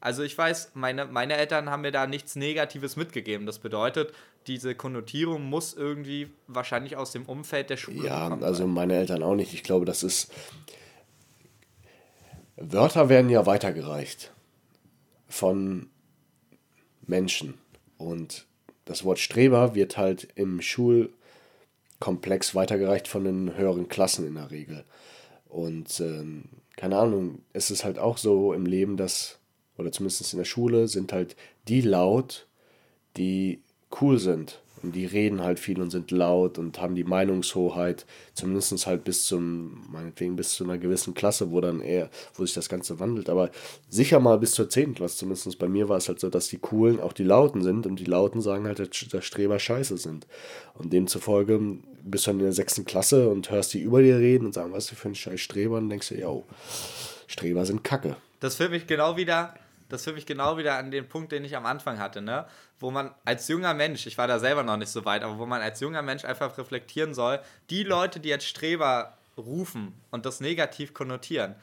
Also 0.00 0.22
ich 0.22 0.36
weiß, 0.36 0.72
meine, 0.74 1.04
meine 1.04 1.36
Eltern 1.36 1.70
haben 1.70 1.82
mir 1.82 1.92
da 1.92 2.06
nichts 2.06 2.34
Negatives 2.34 2.96
mitgegeben. 2.96 3.46
Das 3.46 3.58
bedeutet, 3.58 4.12
diese 4.46 4.74
Konnotierung 4.74 5.44
muss 5.44 5.74
irgendwie 5.74 6.32
wahrscheinlich 6.48 6.96
aus 6.96 7.12
dem 7.12 7.24
Umfeld 7.24 7.70
der 7.70 7.76
Schule 7.76 8.08
ja, 8.08 8.28
kommen. 8.28 8.40
Ja, 8.40 8.46
also 8.46 8.66
meine 8.66 8.94
Eltern 8.94 9.22
auch 9.22 9.36
nicht. 9.36 9.54
Ich 9.54 9.62
glaube, 9.62 9.84
das 9.84 10.02
ist... 10.02 10.32
Wörter 12.56 13.08
werden 13.08 13.30
ja 13.30 13.46
weitergereicht 13.46 14.32
von 15.28 15.88
Menschen. 17.06 17.54
Und 17.98 18.46
das 18.84 19.04
Wort 19.04 19.18
Streber 19.18 19.74
wird 19.74 19.96
halt 19.96 20.28
im 20.34 20.60
Schulkomplex 20.60 22.54
weitergereicht 22.54 23.08
von 23.08 23.24
den 23.24 23.56
höheren 23.56 23.88
Klassen 23.88 24.26
in 24.26 24.34
der 24.34 24.50
Regel. 24.50 24.84
Und 25.48 26.00
ähm, 26.00 26.44
keine 26.76 26.98
Ahnung, 26.98 27.42
es 27.52 27.70
ist 27.70 27.84
halt 27.84 27.98
auch 27.98 28.18
so 28.18 28.52
im 28.52 28.66
Leben, 28.66 28.96
dass, 28.96 29.38
oder 29.76 29.92
zumindest 29.92 30.32
in 30.32 30.38
der 30.38 30.44
Schule, 30.44 30.88
sind 30.88 31.12
halt 31.12 31.36
die 31.68 31.80
laut, 31.80 32.46
die 33.16 33.60
cool 34.00 34.18
sind 34.18 34.62
Und 34.82 34.94
die 34.94 35.06
reden 35.06 35.42
halt 35.42 35.60
viel 35.60 35.80
und 35.80 35.90
sind 35.90 36.10
laut 36.10 36.58
und 36.58 36.80
haben 36.80 36.94
die 36.94 37.04
Meinungshoheit, 37.04 38.04
zumindest 38.34 38.86
halt 38.86 39.04
bis 39.04 39.24
zum, 39.24 39.84
meinetwegen 39.92 40.36
bis 40.36 40.54
zu 40.54 40.64
einer 40.64 40.78
gewissen 40.78 41.14
Klasse, 41.14 41.50
wo 41.50 41.60
dann 41.60 41.80
eher, 41.80 42.10
wo 42.34 42.44
sich 42.44 42.54
das 42.54 42.68
Ganze 42.68 42.98
wandelt. 42.98 43.30
Aber 43.30 43.50
sicher 43.88 44.18
mal 44.18 44.38
bis 44.38 44.52
zur 44.52 44.68
10. 44.68 44.94
Klasse, 44.94 45.18
zumindest 45.18 45.58
bei 45.58 45.68
mir 45.68 45.88
war 45.88 45.98
es 45.98 46.08
halt 46.08 46.20
so, 46.20 46.30
dass 46.30 46.48
die 46.48 46.58
Coolen 46.58 47.00
auch 47.00 47.12
die 47.12 47.24
Lauten 47.24 47.62
sind 47.62 47.86
und 47.86 47.96
die 47.96 48.04
Lauten 48.04 48.40
sagen 48.40 48.66
halt, 48.66 48.78
dass 48.80 49.24
Streber 49.24 49.58
scheiße 49.58 49.98
sind. 49.98 50.26
Und 50.74 50.92
demzufolge 50.92 51.60
bist 52.04 52.26
du 52.26 52.30
dann 52.30 52.40
in 52.40 52.46
der 52.46 52.52
6. 52.52 52.84
Klasse 52.84 53.28
und 53.28 53.50
hörst 53.50 53.74
die 53.74 53.80
über 53.80 54.02
dir 54.02 54.18
reden 54.18 54.46
und 54.46 54.54
sagen, 54.54 54.72
was 54.72 54.86
du 54.86 54.94
für 54.94 55.08
ein 55.08 55.14
scheiß 55.14 55.40
Streber 55.40 55.78
und 55.78 55.90
denkst 55.90 56.08
du, 56.08 56.14
yo, 56.16 56.44
Streber 57.28 57.64
sind 57.64 57.84
Kacke. 57.84 58.16
Das 58.40 58.56
führt 58.56 58.72
mich 58.72 58.86
genau 58.86 59.16
wieder 59.16 59.54
das 59.92 60.04
führt 60.04 60.16
mich 60.16 60.26
genau 60.26 60.56
wieder 60.56 60.76
an 60.78 60.90
den 60.90 61.08
Punkt, 61.08 61.32
den 61.32 61.44
ich 61.44 61.56
am 61.56 61.66
Anfang 61.66 61.98
hatte, 61.98 62.22
ne? 62.22 62.46
Wo 62.80 62.90
man 62.90 63.14
als 63.24 63.46
junger 63.48 63.74
Mensch, 63.74 64.06
ich 64.06 64.18
war 64.18 64.26
da 64.26 64.38
selber 64.38 64.62
noch 64.62 64.76
nicht 64.76 64.90
so 64.90 65.04
weit, 65.04 65.22
aber 65.22 65.38
wo 65.38 65.46
man 65.46 65.60
als 65.60 65.80
junger 65.80 66.02
Mensch 66.02 66.24
einfach 66.24 66.56
reflektieren 66.58 67.14
soll, 67.14 67.40
die 67.70 67.82
Leute, 67.82 68.18
die 68.18 68.30
jetzt 68.30 68.46
Streber 68.46 69.16
rufen 69.36 69.94
und 70.10 70.26
das 70.26 70.40
negativ 70.40 70.94
konnotieren, 70.94 71.54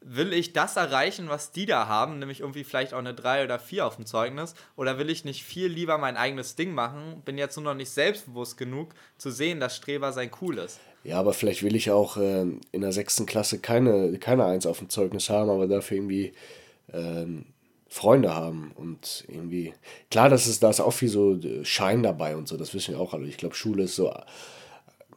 will 0.00 0.32
ich 0.32 0.52
das 0.52 0.76
erreichen, 0.76 1.28
was 1.28 1.52
die 1.52 1.66
da 1.66 1.88
haben, 1.88 2.18
nämlich 2.18 2.40
irgendwie 2.40 2.64
vielleicht 2.64 2.94
auch 2.94 2.98
eine 2.98 3.14
3 3.14 3.44
oder 3.44 3.58
4 3.58 3.86
auf 3.86 3.96
dem 3.96 4.06
Zeugnis, 4.06 4.54
oder 4.76 4.98
will 4.98 5.10
ich 5.10 5.24
nicht 5.24 5.44
viel 5.44 5.66
lieber 5.66 5.98
mein 5.98 6.16
eigenes 6.16 6.54
Ding 6.56 6.72
machen, 6.72 7.22
bin 7.24 7.38
jetzt 7.38 7.56
nur 7.56 7.64
noch 7.64 7.74
nicht 7.74 7.90
selbstbewusst 7.90 8.56
genug, 8.56 8.94
zu 9.16 9.30
sehen, 9.30 9.60
dass 9.60 9.76
Streber 9.76 10.12
sein 10.12 10.30
cool 10.40 10.58
ist. 10.58 10.78
Ja, 11.04 11.18
aber 11.18 11.32
vielleicht 11.32 11.62
will 11.62 11.74
ich 11.74 11.90
auch 11.90 12.16
äh, 12.16 12.42
in 12.72 12.80
der 12.80 12.92
sechsten 12.92 13.26
Klasse 13.26 13.58
keine, 13.58 14.18
keine 14.18 14.44
1 14.44 14.66
auf 14.66 14.78
dem 14.78 14.88
Zeugnis 14.88 15.30
haben, 15.30 15.50
aber 15.50 15.66
dafür 15.66 15.96
irgendwie 15.96 16.32
ähm, 16.92 17.46
Freunde 17.88 18.34
haben 18.34 18.72
und 18.74 19.24
irgendwie, 19.28 19.72
klar, 20.10 20.28
das 20.28 20.46
ist, 20.46 20.62
da 20.62 20.70
ist 20.70 20.80
auch 20.80 20.92
viel 20.92 21.08
so 21.08 21.34
äh, 21.34 21.64
Schein 21.64 22.02
dabei 22.02 22.36
und 22.36 22.46
so, 22.46 22.56
das 22.56 22.74
wissen 22.74 22.94
wir 22.94 23.00
auch 23.00 23.14
alle. 23.14 23.26
Ich 23.26 23.38
glaube, 23.38 23.54
Schule 23.54 23.84
ist 23.84 23.96
so, 23.96 24.12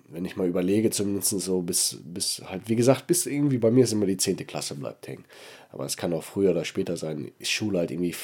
wenn 0.07 0.25
ich 0.25 0.37
mal 0.37 0.47
überlege, 0.47 0.89
zumindest 0.89 1.29
so 1.29 1.61
bis, 1.61 1.99
bis 2.03 2.41
halt, 2.45 2.63
wie 2.67 2.75
gesagt, 2.75 3.07
bis 3.07 3.25
irgendwie 3.25 3.57
bei 3.57 3.71
mir 3.71 3.83
ist 3.83 3.93
immer 3.93 4.05
die 4.05 4.17
10. 4.17 4.37
Klasse 4.47 4.75
bleibt 4.75 5.07
hängen. 5.07 5.25
Aber 5.71 5.85
es 5.85 5.97
kann 5.97 6.13
auch 6.13 6.23
früher 6.23 6.51
oder 6.51 6.65
später 6.65 6.97
sein, 6.97 7.31
ist 7.39 7.51
Schule 7.51 7.79
halt 7.79 7.91
irgendwie 7.91 8.15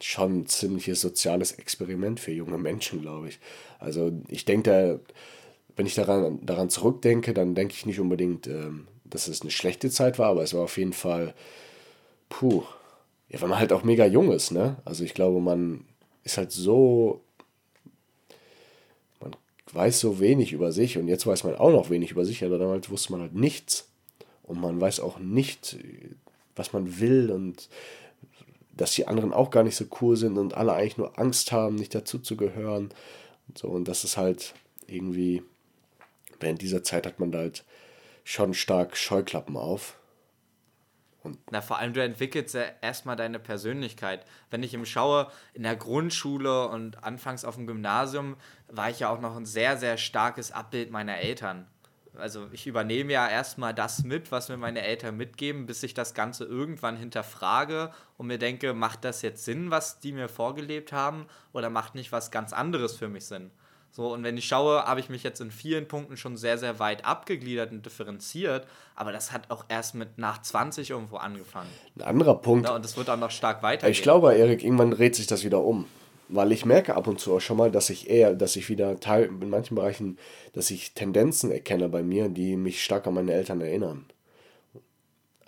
schon 0.00 0.40
ein 0.40 0.46
ziemliches 0.46 1.00
soziales 1.00 1.52
Experiment 1.52 2.20
für 2.20 2.32
junge 2.32 2.58
Menschen, 2.58 3.02
glaube 3.02 3.28
ich. 3.28 3.38
Also 3.78 4.12
ich 4.28 4.44
denke, 4.44 4.70
da, 4.70 5.14
wenn 5.76 5.86
ich 5.86 5.94
daran, 5.94 6.44
daran 6.44 6.70
zurückdenke, 6.70 7.34
dann 7.34 7.54
denke 7.54 7.74
ich 7.74 7.86
nicht 7.86 8.00
unbedingt, 8.00 8.46
ähm, 8.46 8.86
dass 9.04 9.28
es 9.28 9.42
eine 9.42 9.50
schlechte 9.50 9.90
Zeit 9.90 10.18
war, 10.18 10.28
aber 10.28 10.42
es 10.42 10.54
war 10.54 10.62
auf 10.62 10.76
jeden 10.78 10.92
Fall, 10.92 11.34
puh, 12.28 12.62
ja, 13.32 13.40
weil 13.40 13.48
man 13.48 13.58
halt 13.58 13.72
auch 13.72 13.82
mega 13.82 14.04
jung 14.04 14.30
ist, 14.30 14.50
ne? 14.50 14.76
Also 14.84 15.04
ich 15.04 15.14
glaube, 15.14 15.40
man 15.40 15.86
ist 16.22 16.36
halt 16.36 16.52
so, 16.52 17.22
man 19.20 19.34
weiß 19.72 20.00
so 20.00 20.20
wenig 20.20 20.52
über 20.52 20.70
sich 20.70 20.98
und 20.98 21.08
jetzt 21.08 21.26
weiß 21.26 21.44
man 21.44 21.56
auch 21.56 21.72
noch 21.72 21.88
wenig 21.88 22.10
über 22.10 22.26
sich, 22.26 22.44
aber 22.44 22.58
damals 22.58 22.90
wusste 22.90 23.12
man 23.12 23.22
halt 23.22 23.34
nichts. 23.34 23.88
Und 24.42 24.60
man 24.60 24.80
weiß 24.80 25.00
auch 25.00 25.18
nicht, 25.18 25.78
was 26.54 26.74
man 26.74 27.00
will 27.00 27.30
und 27.30 27.70
dass 28.76 28.94
die 28.94 29.06
anderen 29.06 29.32
auch 29.32 29.50
gar 29.50 29.62
nicht 29.62 29.76
so 29.76 29.86
cool 30.00 30.16
sind 30.16 30.36
und 30.36 30.54
alle 30.54 30.74
eigentlich 30.74 30.98
nur 30.98 31.18
Angst 31.18 31.52
haben, 31.52 31.76
nicht 31.76 31.94
dazu 31.94 32.18
zu 32.18 32.36
gehören 32.36 32.90
und 33.48 33.58
so 33.58 33.68
und 33.68 33.88
das 33.88 34.04
ist 34.04 34.16
halt 34.16 34.54
irgendwie, 34.86 35.42
während 36.40 36.60
dieser 36.60 36.82
Zeit 36.82 37.06
hat 37.06 37.20
man 37.20 37.32
da 37.32 37.38
halt 37.38 37.64
schon 38.24 38.54
stark 38.54 38.96
Scheuklappen 38.96 39.56
auf 39.56 39.96
und 41.22 41.38
Na, 41.50 41.60
vor 41.60 41.78
allem, 41.78 41.92
du 41.92 42.02
entwickelst 42.02 42.54
ja 42.54 42.62
erstmal 42.80 43.16
deine 43.16 43.38
Persönlichkeit. 43.38 44.26
Wenn 44.50 44.62
ich 44.62 44.74
ihm 44.74 44.84
schaue, 44.84 45.30
in 45.54 45.62
der 45.62 45.76
Grundschule 45.76 46.68
und 46.68 47.04
anfangs 47.04 47.44
auf 47.44 47.54
dem 47.54 47.66
Gymnasium, 47.66 48.36
war 48.68 48.90
ich 48.90 49.00
ja 49.00 49.08
auch 49.08 49.20
noch 49.20 49.36
ein 49.36 49.46
sehr, 49.46 49.76
sehr 49.76 49.98
starkes 49.98 50.50
Abbild 50.50 50.90
meiner 50.90 51.18
Eltern. 51.18 51.66
Also 52.18 52.48
ich 52.52 52.66
übernehme 52.66 53.12
ja 53.12 53.28
erstmal 53.28 53.72
das 53.72 54.04
mit, 54.04 54.30
was 54.32 54.48
mir 54.48 54.58
meine 54.58 54.82
Eltern 54.82 55.16
mitgeben, 55.16 55.64
bis 55.64 55.82
ich 55.82 55.94
das 55.94 56.12
Ganze 56.12 56.44
irgendwann 56.44 56.96
hinterfrage 56.96 57.90
und 58.18 58.26
mir 58.26 58.38
denke, 58.38 58.74
macht 58.74 59.04
das 59.04 59.22
jetzt 59.22 59.44
Sinn, 59.44 59.70
was 59.70 60.00
die 60.00 60.12
mir 60.12 60.28
vorgelebt 60.28 60.92
haben, 60.92 61.26
oder 61.52 61.70
macht 61.70 61.94
nicht 61.94 62.12
was 62.12 62.30
ganz 62.30 62.52
anderes 62.52 62.96
für 62.96 63.08
mich 63.08 63.24
Sinn? 63.24 63.50
So, 63.94 64.10
und 64.10 64.24
wenn 64.24 64.38
ich 64.38 64.46
schaue, 64.46 64.84
habe 64.84 65.00
ich 65.00 65.10
mich 65.10 65.22
jetzt 65.22 65.40
in 65.42 65.50
vielen 65.50 65.86
Punkten 65.86 66.16
schon 66.16 66.38
sehr, 66.38 66.56
sehr 66.56 66.78
weit 66.78 67.04
abgegliedert 67.04 67.72
und 67.72 67.84
differenziert, 67.84 68.66
aber 68.96 69.12
das 69.12 69.32
hat 69.32 69.50
auch 69.50 69.66
erst 69.68 69.94
mit 69.94 70.16
nach 70.16 70.40
20 70.40 70.88
irgendwo 70.88 71.16
angefangen. 71.16 71.68
Ein 71.96 72.02
anderer 72.02 72.36
Punkt. 72.36 72.66
Ja, 72.66 72.74
und 72.74 72.82
das 72.86 72.96
wird 72.96 73.10
auch 73.10 73.18
noch 73.18 73.30
stark 73.30 73.62
weitergehen. 73.62 73.92
Ich 73.92 74.00
glaube, 74.00 74.34
Erik, 74.34 74.64
irgendwann 74.64 74.92
dreht 74.92 75.14
sich 75.14 75.26
das 75.26 75.44
wieder 75.44 75.62
um. 75.62 75.84
Weil 76.28 76.52
ich 76.52 76.64
merke 76.64 76.96
ab 76.96 77.06
und 77.06 77.20
zu 77.20 77.36
auch 77.36 77.40
schon 77.40 77.58
mal, 77.58 77.70
dass 77.70 77.90
ich 77.90 78.08
eher, 78.08 78.32
dass 78.34 78.56
ich 78.56 78.70
wieder 78.70 78.98
Teil, 78.98 79.24
in 79.24 79.50
manchen 79.50 79.74
Bereichen, 79.74 80.16
dass 80.54 80.70
ich 80.70 80.94
Tendenzen 80.94 81.50
erkenne 81.50 81.90
bei 81.90 82.02
mir, 82.02 82.30
die 82.30 82.56
mich 82.56 82.82
stark 82.82 83.06
an 83.06 83.12
meine 83.12 83.34
Eltern 83.34 83.60
erinnern. 83.60 84.06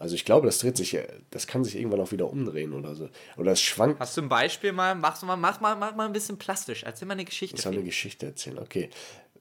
Also 0.05 0.17
ich 0.17 0.27
glaube, 0.27 0.45
das 0.45 0.59
dreht 0.59 0.77
sich, 0.77 0.99
das 1.31 1.47
kann 1.47 1.65
sich 1.65 1.77
irgendwann 1.77 1.99
auch 2.03 2.13
wieder 2.13 2.29
umdrehen 2.29 2.75
oder 2.75 2.95
so. 2.95 3.09
Oder 3.39 3.53
es 3.53 3.63
schwankt. 3.63 3.99
Hast 4.01 4.15
du 4.19 4.21
ein 4.21 4.29
Beispiel 4.29 4.71
mal? 4.71 4.95
Mach 4.95 5.23
mal, 5.23 5.35
mach 5.35 5.63
mal, 5.63 5.77
mach 5.77 5.95
mal 5.95 6.05
ein 6.05 6.13
bisschen 6.13 6.37
plastisch. 6.37 6.83
Erzähl 6.83 7.09
mal 7.09 7.15
eine 7.15 7.25
Geschichte. 7.25 7.57
Ich 7.57 7.63
soll 7.63 7.73
eine 7.73 7.85
Geschichte 7.85 8.27
erzählen, 8.27 8.59
okay. 8.59 8.91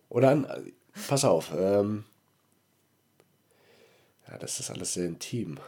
Oder 0.08 0.30
an, 0.30 0.72
pass 1.10 1.26
auf. 1.26 1.52
Ähm, 1.54 2.06
ja, 4.30 4.38
das 4.38 4.62
ist 4.62 4.72
alles 4.72 4.94
sehr 4.94 5.06
intim. 5.08 5.60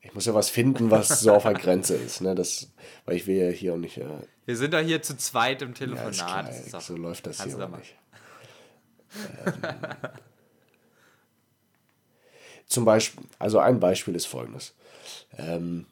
Ich 0.00 0.14
muss 0.14 0.24
ja 0.24 0.32
was 0.32 0.48
finden, 0.48 0.90
was 0.90 1.20
so 1.20 1.34
auf 1.34 1.42
der 1.42 1.52
Grenze 1.52 1.94
ist, 1.94 2.22
ne? 2.22 2.34
Das, 2.34 2.72
weil 3.04 3.16
ich 3.16 3.26
will 3.26 3.36
ja 3.36 3.50
hier 3.50 3.74
auch 3.74 3.78
nicht. 3.78 3.98
Äh, 3.98 4.06
Wir 4.46 4.56
sind 4.56 4.72
doch 4.72 4.80
hier 4.80 5.02
zu 5.02 5.18
zweit 5.18 5.60
im 5.60 5.74
Telefonat. 5.74 6.16
Ja, 6.16 6.48
ist 6.48 6.68
klar, 6.70 6.80
so 6.80 6.96
läuft 6.96 7.26
das 7.26 7.44
hier 7.44 7.62
auch 7.62 7.76
nicht. 7.76 7.94
Ähm, 9.44 9.54
zum 12.68 12.84
Beispiel, 12.84 13.24
also 13.38 13.58
ein 13.58 13.80
Beispiel 13.80 14.14
ist 14.14 14.26
folgendes. 14.26 14.74
Ähm, 15.36 15.86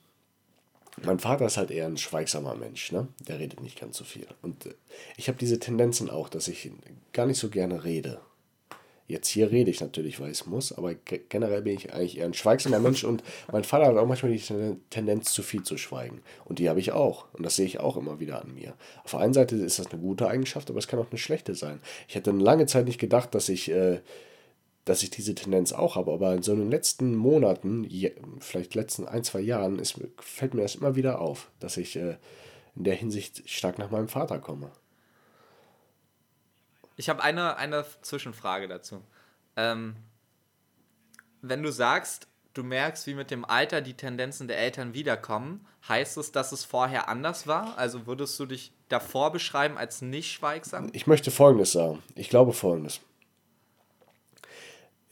mein 1.02 1.18
Vater 1.18 1.46
ist 1.46 1.56
halt 1.56 1.70
eher 1.70 1.86
ein 1.86 1.98
schweigsamer 1.98 2.54
Mensch, 2.54 2.92
ne? 2.92 3.08
Der 3.28 3.38
redet 3.38 3.60
nicht 3.60 3.78
ganz 3.78 3.98
so 3.98 4.04
viel. 4.04 4.26
Und 4.42 4.66
äh, 4.66 4.74
ich 5.16 5.28
habe 5.28 5.38
diese 5.38 5.58
Tendenzen 5.58 6.08
auch, 6.08 6.28
dass 6.28 6.48
ich 6.48 6.70
gar 7.12 7.26
nicht 7.26 7.38
so 7.38 7.50
gerne 7.50 7.84
rede. 7.84 8.20
Jetzt 9.08 9.28
hier 9.28 9.52
rede 9.52 9.70
ich 9.70 9.80
natürlich, 9.80 10.18
weil 10.18 10.32
ich 10.32 10.46
muss, 10.46 10.72
aber 10.72 10.94
generell 11.28 11.62
bin 11.62 11.76
ich 11.76 11.92
eigentlich 11.92 12.18
eher 12.18 12.24
ein 12.24 12.34
schweigsamer 12.34 12.80
Mensch 12.80 13.04
und 13.04 13.22
mein 13.52 13.62
Vater 13.62 13.86
hat 13.86 13.96
auch 13.96 14.06
manchmal 14.06 14.32
die 14.32 14.76
Tendenz, 14.90 15.32
zu 15.32 15.44
viel 15.44 15.62
zu 15.62 15.76
schweigen. 15.76 16.22
Und 16.44 16.58
die 16.58 16.68
habe 16.68 16.80
ich 16.80 16.90
auch. 16.90 17.26
Und 17.32 17.44
das 17.44 17.54
sehe 17.54 17.66
ich 17.66 17.78
auch 17.78 17.96
immer 17.96 18.18
wieder 18.18 18.42
an 18.42 18.52
mir. 18.52 18.74
Auf 19.04 19.12
der 19.12 19.20
einen 19.20 19.32
Seite 19.32 19.54
ist 19.54 19.78
das 19.78 19.92
eine 19.92 20.00
gute 20.00 20.26
Eigenschaft, 20.26 20.70
aber 20.70 20.80
es 20.80 20.88
kann 20.88 20.98
auch 20.98 21.10
eine 21.10 21.18
schlechte 21.18 21.54
sein. 21.54 21.80
Ich 22.08 22.16
hätte 22.16 22.32
lange 22.32 22.66
Zeit 22.66 22.86
nicht 22.86 22.98
gedacht, 22.98 23.32
dass 23.36 23.48
ich 23.48 23.70
äh, 23.70 24.00
dass 24.86 25.02
ich 25.02 25.10
diese 25.10 25.34
Tendenz 25.34 25.72
auch 25.72 25.96
habe, 25.96 26.12
aber 26.12 26.32
in 26.32 26.42
so 26.42 26.54
den 26.54 26.70
letzten 26.70 27.16
Monaten, 27.16 27.90
vielleicht 28.38 28.76
letzten 28.76 29.06
ein, 29.06 29.24
zwei 29.24 29.40
Jahren, 29.40 29.80
ist, 29.80 30.00
fällt 30.20 30.54
mir 30.54 30.62
das 30.62 30.76
immer 30.76 30.94
wieder 30.94 31.20
auf, 31.20 31.50
dass 31.58 31.76
ich 31.76 31.96
äh, 31.96 32.16
in 32.76 32.84
der 32.84 32.94
Hinsicht 32.94 33.50
stark 33.50 33.78
nach 33.78 33.90
meinem 33.90 34.06
Vater 34.06 34.38
komme. 34.38 34.70
Ich 36.94 37.08
habe 37.08 37.20
eine, 37.20 37.56
eine 37.56 37.84
Zwischenfrage 38.00 38.68
dazu. 38.68 39.02
Ähm, 39.56 39.96
wenn 41.42 41.64
du 41.64 41.72
sagst, 41.72 42.28
du 42.54 42.62
merkst, 42.62 43.08
wie 43.08 43.14
mit 43.14 43.32
dem 43.32 43.44
Alter 43.44 43.80
die 43.80 43.94
Tendenzen 43.94 44.46
der 44.46 44.58
Eltern 44.58 44.94
wiederkommen, 44.94 45.66
heißt 45.88 46.16
es, 46.16 46.30
dass 46.30 46.52
es 46.52 46.64
vorher 46.64 47.08
anders 47.08 47.48
war? 47.48 47.76
Also 47.76 48.06
würdest 48.06 48.38
du 48.38 48.46
dich 48.46 48.72
davor 48.88 49.32
beschreiben 49.32 49.76
als 49.76 50.00
nicht 50.00 50.30
schweigsam? 50.30 50.90
Ich 50.92 51.08
möchte 51.08 51.32
Folgendes 51.32 51.72
sagen. 51.72 52.04
Ich 52.14 52.28
glaube 52.28 52.52
Folgendes. 52.52 53.00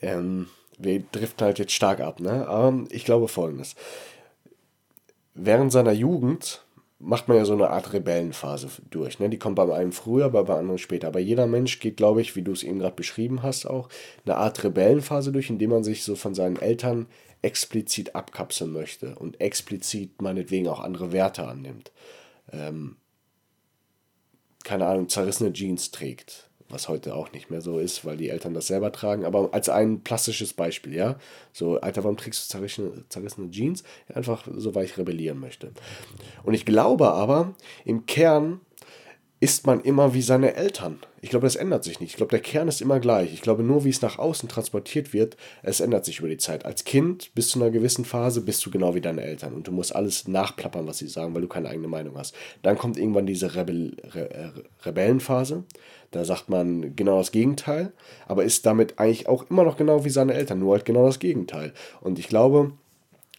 Ähm, 0.04 0.49
wir 0.78 1.00
driften 1.00 1.44
halt 1.44 1.58
jetzt 1.58 1.73
stark 1.73 2.00
ab, 2.00 2.20
ne? 2.20 2.46
Aber 2.49 2.84
ich 2.90 3.04
glaube 3.04 3.28
folgendes. 3.28 3.75
Während 5.34 5.73
seiner 5.73 5.92
Jugend 5.92 6.64
macht 6.99 7.28
man 7.28 7.37
ja 7.37 7.44
so 7.44 7.52
eine 7.52 7.70
Art 7.70 7.92
Rebellenphase 7.92 8.68
durch. 8.90 9.18
Ne? 9.18 9.28
Die 9.28 9.38
kommt 9.38 9.56
bei 9.56 9.75
einem 9.75 9.92
früher, 9.92 10.30
bei 10.30 10.40
anderen 10.40 10.78
später. 10.78 11.08
Aber 11.08 11.18
jeder 11.18 11.46
Mensch 11.46 11.80
geht, 11.80 11.96
glaube 11.96 12.20
ich, 12.20 12.37
wie 12.37 12.42
du 12.42 12.52
es 12.52 12.62
eben 12.62 12.78
gerade 12.78 12.94
beschrieben 12.94 13.42
hast, 13.42 13.66
auch 13.66 13.88
eine 14.25 14.37
Art 14.37 14.62
Rebellenphase 14.62 15.32
durch, 15.32 15.50
indem 15.50 15.70
man 15.70 15.84
sich 15.84 16.02
so 16.02 16.14
von 16.14 16.34
seinen 16.34 16.56
Eltern 16.56 17.06
explizit 17.42 18.14
abkapseln 18.14 18.73
möchte 18.73 19.16
und 19.16 19.40
explizit 19.40 20.23
meinetwegen 20.23 20.68
auch 20.68 20.80
andere 20.80 21.12
Werte 21.12 21.46
annimmt. 21.46 21.92
Ähm, 22.52 22.96
keine 24.62 24.87
Ahnung, 24.87 25.08
zerrissene 25.11 25.52
Jeans 25.52 25.90
trägt 25.90 26.49
was 26.75 26.88
heute 26.88 27.14
auch 27.14 27.33
nicht 27.33 27.50
mehr 27.50 27.61
so 27.61 27.78
ist, 27.78 28.04
weil 28.04 28.16
die 28.16 28.28
Eltern 28.28 28.52
das 28.52 28.66
selber 28.66 28.90
tragen, 28.93 29.25
aber 29.25 29.50
als 29.52 29.69
ein 29.69 30.00
plastisches 30.00 30.52
Beispiel, 30.52 30.95
ja. 30.95 31.16
So, 31.52 31.81
Alter, 31.81 32.02
warum 32.02 32.16
trägst 32.16 32.45
du 32.45 32.50
zerrissene, 32.50 33.04
zerrissene 33.09 33.50
Jeans? 33.50 33.85
Einfach 34.12 34.47
so, 34.57 34.75
weil 34.75 34.85
ich 34.85 34.99
rebellieren 34.99 35.38
möchte. 35.38 35.71
Und 36.43 36.54
ich 36.54 36.66
glaube 36.66 37.12
aber, 37.12 37.54
im 37.85 38.07
Kern 38.07 38.61
ist 39.44 39.66
man 39.66 39.82
immer 39.82 40.14
wie 40.14 40.22
seine 40.22 40.54
Eltern. 40.54 41.00
Ich 41.20 41.28
glaube, 41.28 41.44
das 41.46 41.54
ändert 41.54 41.84
sich 41.84 42.00
nicht. 42.00 42.12
Ich 42.12 42.16
glaube, 42.16 42.30
der 42.30 42.40
Kern 42.40 42.66
ist 42.66 42.80
immer 42.80 42.98
gleich. 42.98 43.34
Ich 43.34 43.42
glaube, 43.42 43.62
nur 43.62 43.84
wie 43.84 43.90
es 43.90 44.00
nach 44.00 44.18
außen 44.18 44.48
transportiert 44.48 45.12
wird, 45.12 45.36
es 45.62 45.80
ändert 45.80 46.06
sich 46.06 46.20
über 46.20 46.28
die 46.28 46.38
Zeit. 46.38 46.64
Als 46.64 46.84
Kind 46.84 47.30
bis 47.34 47.50
zu 47.50 47.60
einer 47.60 47.70
gewissen 47.70 48.06
Phase 48.06 48.40
bist 48.40 48.64
du 48.64 48.70
genau 48.70 48.94
wie 48.94 49.02
deine 49.02 49.20
Eltern 49.20 49.52
und 49.52 49.68
du 49.68 49.72
musst 49.72 49.94
alles 49.94 50.26
nachplappern, 50.28 50.86
was 50.86 50.96
sie 50.96 51.08
sagen, 51.08 51.34
weil 51.34 51.42
du 51.42 51.48
keine 51.48 51.68
eigene 51.68 51.88
Meinung 51.88 52.16
hast. 52.16 52.34
Dann 52.62 52.78
kommt 52.78 52.96
irgendwann 52.96 53.26
diese 53.26 53.54
Rebell 53.54 53.94
Re 54.14 54.54
Rebellenphase. 54.82 55.64
Da 56.10 56.24
sagt 56.24 56.48
man 56.48 56.96
genau 56.96 57.18
das 57.18 57.30
Gegenteil, 57.30 57.92
aber 58.26 58.44
ist 58.44 58.64
damit 58.64 58.98
eigentlich 58.98 59.28
auch 59.28 59.50
immer 59.50 59.64
noch 59.64 59.76
genau 59.76 60.06
wie 60.06 60.10
seine 60.10 60.32
Eltern, 60.32 60.60
nur 60.60 60.72
halt 60.72 60.86
genau 60.86 61.04
das 61.04 61.18
Gegenteil. 61.18 61.74
Und 62.00 62.18
ich 62.18 62.28
glaube, 62.28 62.72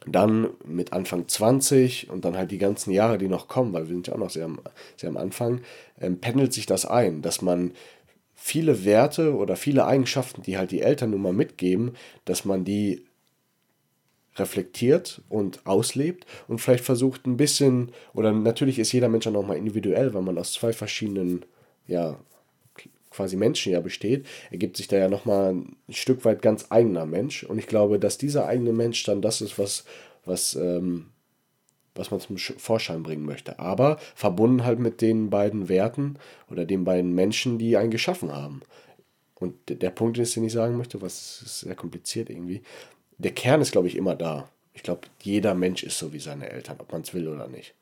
dann 0.08 0.50
mit 0.66 0.94
Anfang 0.94 1.28
20 1.28 2.10
und 2.10 2.26
dann 2.26 2.38
halt 2.38 2.52
die 2.52 2.58
ganzen 2.58 2.92
Jahre, 2.92 3.18
die 3.18 3.28
noch 3.28 3.48
kommen, 3.48 3.74
weil 3.74 3.88
wir 3.88 3.96
sind 3.96 4.08
ja 4.08 4.14
auch 4.14 4.20
noch 4.20 4.30
sehr 4.30 4.46
am, 4.46 4.60
sehr 4.98 5.10
am 5.10 5.18
Anfang, 5.18 5.62
ähm, 6.00 6.20
pendelt 6.20 6.54
sich 6.54 6.66
das 6.66 6.86
ein, 6.86 7.22
dass 7.22 7.42
man 7.42 7.72
viele 8.36 8.86
Werte 8.86 9.36
oder 9.36 9.56
viele 9.56 9.86
Eigenschaften, 9.86 10.44
die 10.44 10.58
halt 10.58 10.72
die 10.72 10.82
Eltern 10.82 11.12
nun 11.12 11.22
mal 11.22 11.34
mitgeben, 11.34 11.94
dass 12.26 12.46
man 12.46 12.66
die 12.66 13.06
reflektiert 14.38 15.22
und 15.30 15.66
auslebt 15.66 16.26
und 16.48 16.60
vielleicht 16.60 16.84
versucht 16.84 17.26
ein 17.26 17.38
bisschen, 17.38 17.92
oder 18.14 18.32
natürlich 18.32 18.80
ist 18.80 18.92
jeder 18.92 19.10
Mensch 19.10 19.26
auch 19.28 19.32
nochmal 19.32 19.58
individuell, 19.58 20.14
weil 20.14 20.22
man 20.22 20.38
aus 20.38 20.54
zwei 20.54 20.74
verschiedenen, 20.74 21.46
ja, 21.88 22.20
quasi 23.16 23.38
Menschen 23.38 23.72
ja 23.72 23.80
besteht, 23.80 24.26
ergibt 24.52 24.78
sich 24.78 24.88
da 24.88 24.98
ja 24.98 25.08
nochmal 25.08 25.54
ein 25.54 25.78
Stück 25.90 26.26
weit 26.26 26.42
ganz 26.42 26.68
eigener 26.70 27.06
Mensch. 27.06 27.44
Und 27.44 27.58
ich 27.58 27.68
glaube, 27.68 28.00
dass 28.00 28.18
dieser 28.18 28.46
eigene 28.46 28.74
Mensch 28.74 29.04
dann 29.04 29.22
das 29.22 29.42
ist, 29.42 29.58
was, 29.58 29.86
was, 30.26 30.56
ähm, 30.56 31.08
was 31.96 32.12
man 32.12 32.20
zum 32.20 32.38
Vorschein 32.38 33.04
bringen 33.04 33.26
möchte. 33.26 33.58
Aber 33.60 33.98
verbunden 34.16 34.66
halt 34.66 34.80
mit 34.80 35.02
den 35.02 35.30
beiden 35.30 35.70
Werten 35.70 36.18
oder 36.52 36.66
den 36.66 36.84
beiden 36.84 37.16
Menschen, 37.16 37.58
die 37.58 37.78
einen 37.78 37.92
geschaffen 37.92 38.34
haben. 38.34 38.62
Und 39.36 39.56
der 39.70 39.90
Punkt 39.90 40.18
ist, 40.18 40.36
den 40.36 40.44
ich 40.44 40.54
sagen 40.54 40.78
möchte, 40.78 41.02
was 41.02 41.42
ist 41.42 41.60
sehr 41.62 41.76
kompliziert 41.76 42.30
irgendwie. 42.30 42.62
Der 43.18 43.32
Kern 43.32 43.62
ist, 43.62 43.72
glaube 43.72 43.88
ich, 43.88 43.96
immer 43.96 44.16
da. 44.16 44.50
Ich 44.74 44.84
glaube, 44.84 45.08
jeder 45.22 45.56
Mensch 45.56 45.84
ist 45.84 45.98
so 45.98 46.12
wie 46.12 46.20
seine 46.20 46.50
Eltern, 46.50 46.78
ob 46.80 46.92
man 46.92 47.02
es 47.02 47.14
will 47.14 47.28
oder 47.28 47.48
nicht. 47.48 47.74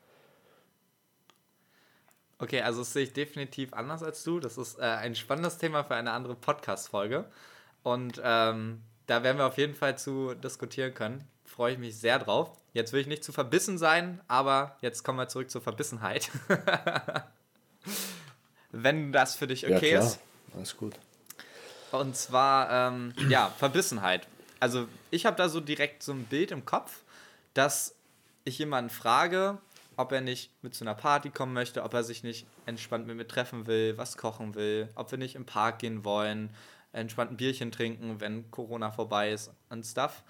Okay, 2.43 2.61
also 2.61 2.81
das 2.81 2.91
sehe 2.91 3.03
ich 3.03 3.13
definitiv 3.13 3.71
anders 3.71 4.03
als 4.03 4.25
du. 4.25 4.41
Das 4.41 4.57
ist 4.57 4.77
äh, 4.77 4.81
ein 4.81 5.15
spannendes 5.15 5.59
Thema 5.59 5.85
für 5.85 5.95
eine 5.95 6.11
andere 6.11 6.35
Podcast-Folge. 6.35 7.23
Und 7.83 8.19
ähm, 8.21 8.81
da 9.07 9.23
werden 9.23 9.37
wir 9.37 9.45
auf 9.45 9.57
jeden 9.57 9.75
Fall 9.75 9.97
zu 9.97 10.33
diskutieren 10.33 10.93
können. 10.93 11.25
Freue 11.45 11.71
ich 11.71 11.79
mich 11.79 11.97
sehr 11.97 12.19
drauf. 12.19 12.51
Jetzt 12.73 12.91
will 12.91 12.99
ich 12.99 13.07
nicht 13.07 13.23
zu 13.23 13.31
verbissen 13.31 13.77
sein, 13.77 14.19
aber 14.27 14.75
jetzt 14.81 15.03
kommen 15.03 15.19
wir 15.19 15.29
zurück 15.29 15.49
zur 15.49 15.61
Verbissenheit. 15.61 16.31
Wenn 18.73 19.13
das 19.13 19.37
für 19.37 19.47
dich 19.47 19.65
okay 19.65 19.93
ja, 19.93 19.99
klar. 19.99 20.03
ist. 20.03 20.19
Alles 20.53 20.75
gut. 20.75 20.95
Und 21.93 22.17
zwar, 22.17 22.89
ähm, 22.89 23.13
ja, 23.29 23.53
Verbissenheit. 23.57 24.27
Also 24.59 24.89
ich 25.11 25.25
habe 25.25 25.37
da 25.37 25.47
so 25.47 25.61
direkt 25.61 26.03
so 26.03 26.11
ein 26.11 26.25
Bild 26.25 26.51
im 26.51 26.65
Kopf, 26.65 27.03
dass 27.53 27.95
ich 28.43 28.57
jemanden 28.57 28.89
frage, 28.89 29.59
ob 29.97 30.11
er 30.11 30.21
nicht 30.21 30.51
mit 30.63 30.75
zu 30.75 30.83
einer 30.83 30.95
Party 30.95 31.29
kommen 31.29 31.53
möchte, 31.53 31.83
ob 31.83 31.93
er 31.93 32.03
sich 32.03 32.23
nicht 32.23 32.45
entspannt 32.65 33.07
mit 33.07 33.17
mir 33.17 33.27
treffen 33.27 33.67
will, 33.67 33.97
was 33.97 34.17
kochen 34.17 34.55
will, 34.55 34.89
ob 34.95 35.11
wir 35.11 35.17
nicht 35.17 35.35
im 35.35 35.45
Park 35.45 35.79
gehen 35.79 36.03
wollen, 36.03 36.49
entspannt 36.91 37.31
ein 37.31 37.37
Bierchen 37.37 37.71
trinken, 37.71 38.19
wenn 38.19 38.49
Corona 38.51 38.91
vorbei 38.91 39.31
ist 39.31 39.51
und 39.69 39.85
Stuff. 39.85 40.23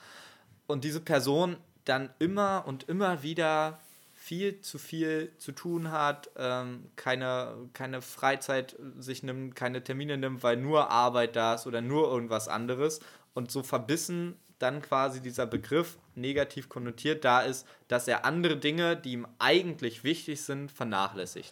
Und 0.67 0.83
diese 0.83 1.01
Person 1.01 1.57
dann 1.85 2.09
immer 2.19 2.63
und 2.65 2.83
immer 2.83 3.23
wieder 3.23 3.79
viel 4.13 4.61
zu 4.61 4.77
viel 4.77 5.33
zu 5.37 5.51
tun 5.51 5.91
hat, 5.91 6.29
ähm, 6.37 6.89
keine, 6.95 7.69
keine 7.73 8.01
Freizeit 8.01 8.77
sich 8.97 9.21
nimmt, 9.21 9.53
keine 9.53 9.83
Termine 9.83 10.17
nimmt, 10.17 10.43
weil 10.43 10.55
nur 10.55 10.89
Arbeit 10.89 11.35
da 11.35 11.55
ist 11.55 11.67
oder 11.67 11.81
nur 11.81 12.07
irgendwas 12.07 12.47
anderes 12.47 13.01
und 13.33 13.51
so 13.51 13.63
verbissen 13.63 14.39
dann 14.59 14.81
quasi 14.81 15.21
dieser 15.21 15.45
Begriff 15.45 15.97
negativ 16.15 16.69
konnotiert 16.69 17.25
da 17.25 17.41
ist, 17.41 17.65
dass 17.87 18.07
er 18.07 18.25
andere 18.25 18.57
Dinge, 18.57 18.95
die 18.95 19.13
ihm 19.13 19.27
eigentlich 19.39 20.03
wichtig 20.03 20.41
sind, 20.41 20.71
vernachlässigt. 20.71 21.51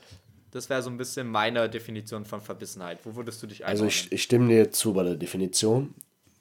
Das 0.51 0.70
wäre 0.70 0.81
so 0.81 0.89
ein 0.89 0.98
bisschen 0.98 1.27
meine 1.27 1.70
Definition 1.70 2.25
von 2.25 2.41
Verbissenheit. 2.41 3.00
Wo 3.03 3.15
würdest 3.15 3.41
du 3.41 3.48
dich 3.48 3.63
einordnen? 3.63 3.88
Also 3.88 4.05
ich, 4.05 4.12
ich 4.12 4.24
stimme 4.24 4.50
dir 4.50 4.72
zu 4.72 4.93
bei 4.93 5.03
der 5.03 5.15
Definition. 5.15 5.93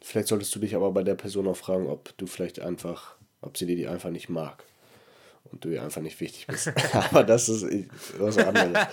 Vielleicht 0.02 0.28
solltest 0.28 0.54
du 0.54 0.58
dich 0.58 0.74
aber 0.74 0.90
bei 0.90 1.02
der 1.02 1.14
Person 1.14 1.46
auch 1.46 1.56
fragen, 1.56 1.86
ob 1.86 2.16
du 2.16 2.26
vielleicht 2.26 2.60
einfach, 2.60 3.16
ob 3.40 3.56
sie 3.56 3.66
dir 3.66 3.76
die 3.76 3.86
einfach 3.86 4.10
nicht 4.10 4.28
mag 4.28 4.64
und 5.44 5.64
du 5.64 5.70
ihr 5.70 5.82
einfach 5.82 6.00
nicht 6.00 6.20
wichtig 6.20 6.46
bist. 6.46 6.72
Aber 6.92 7.24
das 7.24 7.48
ist 7.48 7.66
was 8.18 8.38
anderes. 8.38 8.86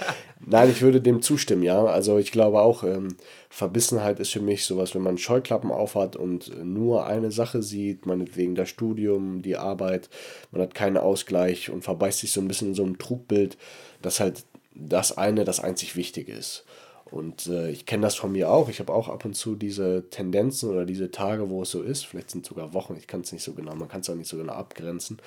Nein, 0.46 0.70
ich 0.70 0.82
würde 0.82 1.02
dem 1.02 1.22
zustimmen, 1.22 1.64
ja. 1.64 1.86
Also 1.86 2.18
ich 2.18 2.32
glaube 2.32 2.62
auch, 2.62 2.84
ähm, 2.84 3.16
Verbissenheit 3.50 4.20
ist 4.20 4.32
für 4.32 4.42
mich 4.42 4.66
sowas, 4.66 4.96
wenn 4.96 5.02
man 5.02 5.18
Scheuklappen 5.18 5.72
aufhat 5.72 6.16
und 6.16 6.64
nur 6.64 7.06
eine 7.06 7.32
Sache 7.32 7.62
sieht, 7.62 8.06
meinetwegen 8.06 8.56
das 8.56 8.70
Studium, 8.70 9.42
die 9.42 9.58
Arbeit, 9.58 10.10
man 10.52 10.62
hat 10.62 10.74
keinen 10.74 10.98
Ausgleich 10.98 11.70
und 11.70 11.84
verbeißt 11.84 12.20
sich 12.20 12.32
so 12.32 12.42
ein 12.42 12.48
bisschen 12.48 12.70
in 12.70 12.76
so 12.76 12.84
einem 12.84 12.98
Trugbild, 12.98 13.58
dass 14.02 14.20
halt 14.20 14.46
das 14.74 15.18
eine 15.18 15.44
das 15.44 15.60
einzig 15.60 15.96
Wichtige 15.96 16.34
ist. 16.34 16.66
Und 17.12 17.48
äh, 17.48 17.70
ich 17.70 17.86
kenne 17.86 18.02
das 18.02 18.16
von 18.16 18.32
mir 18.32 18.52
auch. 18.52 18.70
Ich 18.70 18.80
habe 18.80 18.94
auch 18.94 19.08
ab 19.08 19.24
und 19.24 19.34
zu 19.34 19.56
diese 19.56 20.10
Tendenzen 20.10 20.70
oder 20.70 20.86
diese 20.86 21.10
Tage, 21.10 21.50
wo 21.50 21.62
es 21.62 21.72
so 21.72 21.82
ist. 21.82 22.06
Vielleicht 22.06 22.32
sind 22.32 22.46
es 22.46 22.50
sogar 22.50 22.74
Wochen, 22.74 22.96
ich 22.98 23.08
kann 23.08 23.22
es 23.22 23.32
nicht 23.32 23.44
so 23.44 23.54
genau, 23.54 23.76
man 23.76 23.88
kann 23.88 24.02
es 24.02 24.10
auch 24.10 24.16
nicht 24.16 24.28
so 24.28 24.38
genau 24.38 24.54
abgrenzen. 24.54 25.18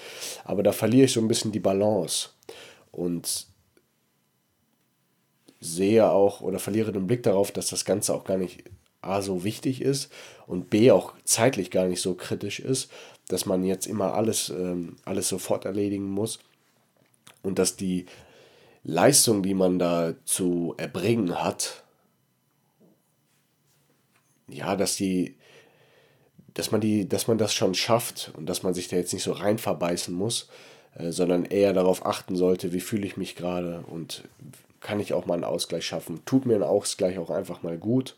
Aber 0.45 0.63
da 0.63 0.73
verliere 0.73 1.07
ich 1.07 1.13
so 1.13 1.21
ein 1.21 1.29
bisschen 1.29 1.53
die 1.53 1.61
Balance 1.61 2.31
und 2.93 3.47
sehe 5.61 6.11
auch 6.11 6.41
oder 6.41 6.59
verliere 6.59 6.93
den 6.93 7.07
Blick 7.07 7.23
darauf, 7.23 7.51
dass 7.53 7.69
das 7.69 7.85
Ganze 7.85 8.15
auch 8.15 8.25
gar 8.25 8.37
nicht 8.37 8.65
A 9.03 9.23
so 9.23 9.45
wichtig 9.45 9.81
ist 9.81 10.13
und 10.47 10.69
B 10.69 10.91
auch 10.91 11.15
zeitlich 11.25 11.71
gar 11.71 11.87
nicht 11.87 12.03
so 12.03 12.15
kritisch 12.15 12.61
ist, 12.61 12.91
dass 13.29 13.47
man 13.47 13.65
jetzt 13.65 13.87
immer 13.87 14.15
alles, 14.15 14.51
ähm, 14.51 14.97
alles 15.05 15.29
sofort 15.29 15.65
erledigen 15.65 16.11
muss 16.11 16.41
und 17.43 17.59
dass 17.59 17.77
die 17.77 18.07
Leistung, 18.83 19.43
die 19.43 19.55
man 19.55 19.79
da 19.79 20.15
zu 20.25 20.75
erbringen 20.79 21.43
hat, 21.43 21.85
ja, 24.49 24.77
dass 24.77 24.97
die, 24.97 25.37
dass 26.55 26.71
man 26.71 26.81
die, 26.81 27.09
dass 27.09 27.29
man 27.29 27.39
das 27.39 27.55
schon 27.55 27.75
schafft 27.75 28.33
und 28.37 28.47
dass 28.47 28.63
man 28.63 28.75
sich 28.75 28.89
da 28.89 28.97
jetzt 28.97 29.13
nicht 29.13 29.23
so 29.23 29.33
rein 29.33 29.59
verbeißen 29.59 30.15
muss, 30.15 30.49
äh, 30.95 31.13
sondern 31.13 31.45
eher 31.45 31.73
darauf 31.73 32.05
achten 32.05 32.37
sollte, 32.37 32.73
wie 32.73 32.81
fühle 32.81 33.07
ich 33.07 33.17
mich 33.17 33.37
gerade 33.37 33.85
und 33.87 34.25
kann 34.81 34.99
ich 34.99 35.13
auch 35.13 35.27
mal 35.27 35.35
einen 35.35 35.45
Ausgleich 35.45 35.85
schaffen. 35.85 36.25
Tut 36.25 36.47
mir 36.47 36.55
ein 36.55 36.63
Ausgleich 36.63 37.19
auch 37.19 37.31
einfach 37.31 37.63
mal 37.63 37.77
gut. 37.77 38.17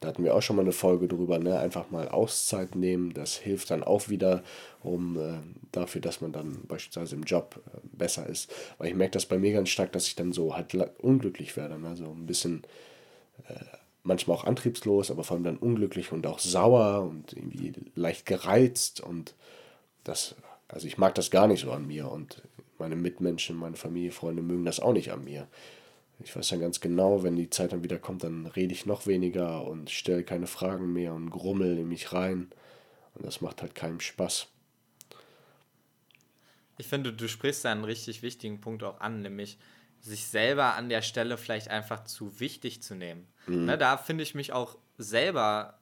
Da 0.00 0.08
hatten 0.08 0.24
wir 0.24 0.34
auch 0.34 0.40
schon 0.40 0.56
mal 0.56 0.62
eine 0.62 0.72
Folge 0.72 1.08
drüber, 1.08 1.38
ne? 1.38 1.58
Einfach 1.58 1.90
mal 1.90 2.08
Auszeit 2.08 2.74
nehmen. 2.74 3.12
Das 3.12 3.36
hilft 3.36 3.70
dann 3.70 3.82
auch 3.84 4.08
wieder, 4.08 4.42
um 4.82 5.18
äh, 5.18 5.34
dafür, 5.72 6.00
dass 6.00 6.22
man 6.22 6.32
dann 6.32 6.62
beispielsweise 6.66 7.16
im 7.16 7.24
Job 7.24 7.60
äh, 7.66 7.78
besser 7.92 8.26
ist. 8.26 8.50
Weil 8.78 8.88
ich 8.88 8.94
merke 8.94 9.12
das 9.12 9.26
bei 9.26 9.38
mir 9.38 9.52
ganz 9.52 9.68
stark, 9.68 9.92
dass 9.92 10.06
ich 10.06 10.16
dann 10.16 10.32
so 10.32 10.56
halt 10.56 10.74
unglücklich 10.98 11.54
werde. 11.56 11.78
Ne? 11.78 11.96
So 11.96 12.06
ein 12.06 12.26
bisschen 12.26 12.62
äh, 13.46 13.54
manchmal 14.02 14.38
auch 14.38 14.44
antriebslos, 14.44 15.10
aber 15.10 15.22
vor 15.22 15.34
allem 15.34 15.44
dann 15.44 15.58
unglücklich 15.58 16.12
und 16.12 16.26
auch 16.26 16.38
sauer 16.38 17.02
und 17.02 17.34
irgendwie 17.34 17.74
leicht 17.94 18.24
gereizt. 18.24 19.02
Und 19.02 19.34
das, 20.04 20.34
also 20.68 20.86
ich 20.86 20.96
mag 20.96 21.14
das 21.14 21.30
gar 21.30 21.46
nicht 21.46 21.60
so 21.60 21.72
an 21.72 21.86
mir. 21.86 22.10
Und 22.10 22.40
meine 22.78 22.96
Mitmenschen, 22.96 23.56
meine 23.56 23.76
Familie, 23.76 24.12
Freunde 24.12 24.40
mögen 24.40 24.64
das 24.64 24.80
auch 24.80 24.94
nicht 24.94 25.12
an 25.12 25.24
mir. 25.24 25.46
Ich 26.22 26.36
weiß 26.36 26.48
dann 26.48 26.60
ganz 26.60 26.80
genau, 26.80 27.22
wenn 27.22 27.36
die 27.36 27.50
Zeit 27.50 27.72
dann 27.72 27.82
wieder 27.82 27.98
kommt, 27.98 28.24
dann 28.24 28.46
rede 28.46 28.72
ich 28.72 28.86
noch 28.86 29.06
weniger 29.06 29.66
und 29.66 29.90
stelle 29.90 30.22
keine 30.22 30.46
Fragen 30.46 30.92
mehr 30.92 31.14
und 31.14 31.30
grummel 31.30 31.78
in 31.78 31.88
mich 31.88 32.12
rein. 32.12 32.50
Und 33.14 33.26
das 33.26 33.40
macht 33.40 33.62
halt 33.62 33.74
keinem 33.74 34.00
Spaß. 34.00 34.46
Ich 36.78 36.86
finde, 36.86 37.12
du 37.12 37.28
sprichst 37.28 37.64
da 37.64 37.72
einen 37.72 37.84
richtig 37.84 38.22
wichtigen 38.22 38.60
Punkt 38.60 38.82
auch 38.82 39.00
an, 39.00 39.22
nämlich 39.22 39.58
sich 40.00 40.26
selber 40.26 40.74
an 40.74 40.88
der 40.88 41.02
Stelle 41.02 41.36
vielleicht 41.36 41.68
einfach 41.68 42.04
zu 42.04 42.40
wichtig 42.40 42.82
zu 42.82 42.94
nehmen. 42.94 43.26
Mhm. 43.46 43.66
Ne, 43.66 43.78
da 43.78 43.96
finde 43.96 44.22
ich 44.22 44.34
mich 44.34 44.52
auch 44.52 44.76
selber 44.96 45.78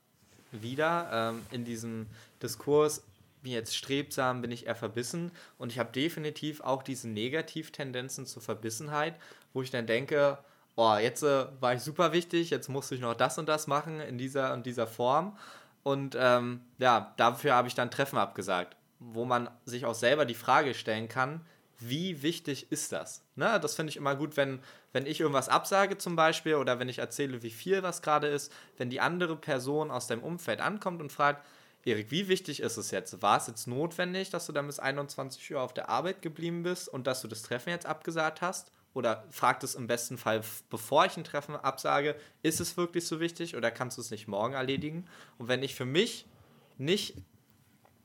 wieder 0.50 1.08
ähm, 1.12 1.42
in 1.50 1.64
diesem 1.64 2.06
Diskurs, 2.42 3.04
bin 3.42 3.52
jetzt 3.52 3.76
strebsam, 3.76 4.42
bin 4.42 4.50
ich 4.50 4.66
eher 4.66 4.74
verbissen 4.74 5.32
und 5.58 5.72
ich 5.72 5.78
habe 5.78 5.92
definitiv 5.92 6.60
auch 6.60 6.82
diese 6.82 7.08
Negativtendenzen 7.08 8.26
zur 8.26 8.42
Verbissenheit, 8.42 9.14
wo 9.52 9.62
ich 9.62 9.70
dann 9.70 9.86
denke, 9.86 10.38
oh, 10.76 10.96
jetzt 10.96 11.22
äh, 11.22 11.46
war 11.60 11.74
ich 11.74 11.82
super 11.82 12.12
wichtig, 12.12 12.50
jetzt 12.50 12.68
musste 12.68 12.94
ich 12.94 13.00
noch 13.00 13.14
das 13.14 13.38
und 13.38 13.48
das 13.48 13.66
machen 13.66 14.00
in 14.00 14.18
dieser 14.18 14.52
und 14.52 14.64
dieser 14.64 14.86
Form. 14.86 15.36
Und 15.82 16.16
ähm, 16.18 16.60
ja, 16.78 17.14
dafür 17.16 17.54
habe 17.54 17.68
ich 17.68 17.74
dann 17.74 17.90
Treffen 17.90 18.18
abgesagt, 18.18 18.76
wo 18.98 19.24
man 19.24 19.50
sich 19.64 19.86
auch 19.86 19.94
selber 19.94 20.24
die 20.24 20.34
Frage 20.34 20.74
stellen 20.74 21.08
kann, 21.08 21.40
wie 21.78 22.22
wichtig 22.22 22.70
ist 22.72 22.92
das? 22.92 23.22
Ne? 23.36 23.58
Das 23.60 23.76
finde 23.76 23.90
ich 23.90 23.96
immer 23.96 24.16
gut, 24.16 24.36
wenn, 24.36 24.60
wenn 24.92 25.06
ich 25.06 25.20
irgendwas 25.20 25.48
absage 25.48 25.96
zum 25.96 26.16
Beispiel 26.16 26.56
oder 26.56 26.78
wenn 26.78 26.88
ich 26.88 26.98
erzähle, 26.98 27.42
wie 27.42 27.50
viel 27.50 27.82
was 27.82 28.02
gerade 28.02 28.26
ist, 28.26 28.52
wenn 28.76 28.90
die 28.90 29.00
andere 29.00 29.36
Person 29.36 29.90
aus 29.90 30.08
deinem 30.08 30.22
Umfeld 30.22 30.60
ankommt 30.60 31.00
und 31.00 31.12
fragt, 31.12 31.46
Erik, 31.84 32.10
wie 32.10 32.28
wichtig 32.28 32.60
ist 32.60 32.76
es 32.76 32.90
jetzt? 32.90 33.22
War 33.22 33.38
es 33.38 33.46
jetzt 33.46 33.66
notwendig, 33.66 34.30
dass 34.30 34.46
du 34.46 34.52
dann 34.52 34.66
bis 34.66 34.78
21 34.78 35.54
Uhr 35.54 35.62
auf 35.62 35.72
der 35.72 35.88
Arbeit 35.88 36.22
geblieben 36.22 36.62
bist 36.62 36.88
und 36.88 37.06
dass 37.06 37.22
du 37.22 37.28
das 37.28 37.42
Treffen 37.42 37.70
jetzt 37.70 37.86
abgesagt 37.86 38.42
hast? 38.42 38.72
oder 38.94 39.24
fragt 39.30 39.62
es 39.62 39.74
im 39.74 39.86
besten 39.86 40.18
Fall, 40.18 40.42
bevor 40.70 41.06
ich 41.06 41.16
ein 41.16 41.24
Treffen 41.24 41.54
absage, 41.54 42.16
ist 42.42 42.60
es 42.60 42.76
wirklich 42.76 43.06
so 43.06 43.20
wichtig 43.20 43.56
oder 43.56 43.70
kannst 43.70 43.96
du 43.96 44.02
es 44.02 44.10
nicht 44.10 44.26
morgen 44.26 44.54
erledigen? 44.54 45.06
Und 45.38 45.46
wenn 45.46 45.62
ich 45.62 45.74
für 45.74 45.84
mich 45.84 46.26
nicht 46.78 47.14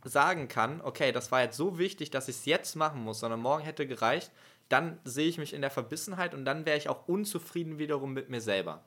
sagen 0.04 0.48
kann, 0.48 0.82
okay, 0.82 1.12
das 1.12 1.32
war 1.32 1.42
jetzt 1.42 1.58
so 1.58 1.80
wichtig, 1.80 2.12
dass 2.12 2.28
ich 2.28 2.36
es 2.36 2.46
jetzt 2.46 2.76
machen 2.76 3.04
muss, 3.04 3.22
sondern 3.22 3.40
morgen 3.40 3.64
hätte 3.64 3.88
gereicht, 3.88 4.32
dann 4.70 5.00
sehe 5.04 5.28
ich 5.28 5.38
mich 5.38 5.54
in 5.54 5.62
der 5.62 5.72
Verbissenheit 5.72 6.34
und 6.34 6.46
dann 6.46 6.66
wäre 6.66 6.78
ich 6.78 6.90
auch 6.90 7.08
unzufrieden 7.08 7.80
wiederum 7.80 8.14
mit 8.14 8.30
mir 8.30 8.42
selber. 8.42 8.84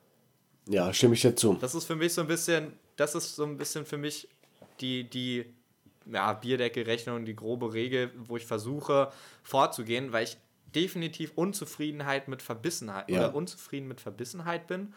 Ja, 0.69 0.93
stimme 0.93 1.15
ich 1.15 1.23
dir 1.23 1.35
zu. 1.35 1.55
Das 1.55 1.75
ist 1.75 1.85
für 1.85 1.97
mich 1.97 2.13
so 2.13 2.21
ein 2.21 2.27
bisschen, 2.27 2.73
das 2.97 3.15
ist 3.15 3.37
so 3.37 3.45
ein 3.45 3.57
bisschen 3.57 3.87
für 3.87 3.99
mich 3.99 4.29
die, 4.81 5.05
die 5.09 5.47
ja, 6.11 6.33
Bierdeckelrechnung, 6.33 7.25
die 7.25 7.37
grobe 7.37 7.73
Regel, 7.73 8.13
wo 8.17 8.37
ich 8.37 8.47
versuche 8.47 9.11
vorzugehen, 9.43 10.13
weil 10.13 10.25
ich 10.25 10.37
definitiv 10.75 11.33
Unzufriedenheit 11.35 12.29
mit 12.29 12.43
Verbissenheit 12.43 13.11
ja. 13.11 13.19
oder 13.19 13.35
unzufrieden 13.35 13.89
mit 13.89 14.01
Verbissenheit 14.01 14.67
bin, 14.67 14.95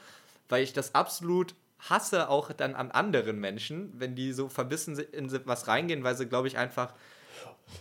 weil 0.49 0.63
ich 0.63 0.73
das 0.73 0.93
absolut 0.95 1.55
hasse 1.79 2.29
auch 2.29 2.51
dann 2.51 2.75
an 2.75 2.91
anderen 2.91 3.39
Menschen, 3.39 3.93
wenn 3.97 4.15
die 4.15 4.33
so 4.33 4.49
verbissen 4.49 4.99
in 4.99 5.31
was 5.45 5.67
reingehen, 5.67 6.03
weil 6.03 6.15
sie, 6.15 6.25
glaube 6.25 6.47
ich, 6.47 6.57
einfach 6.57 6.93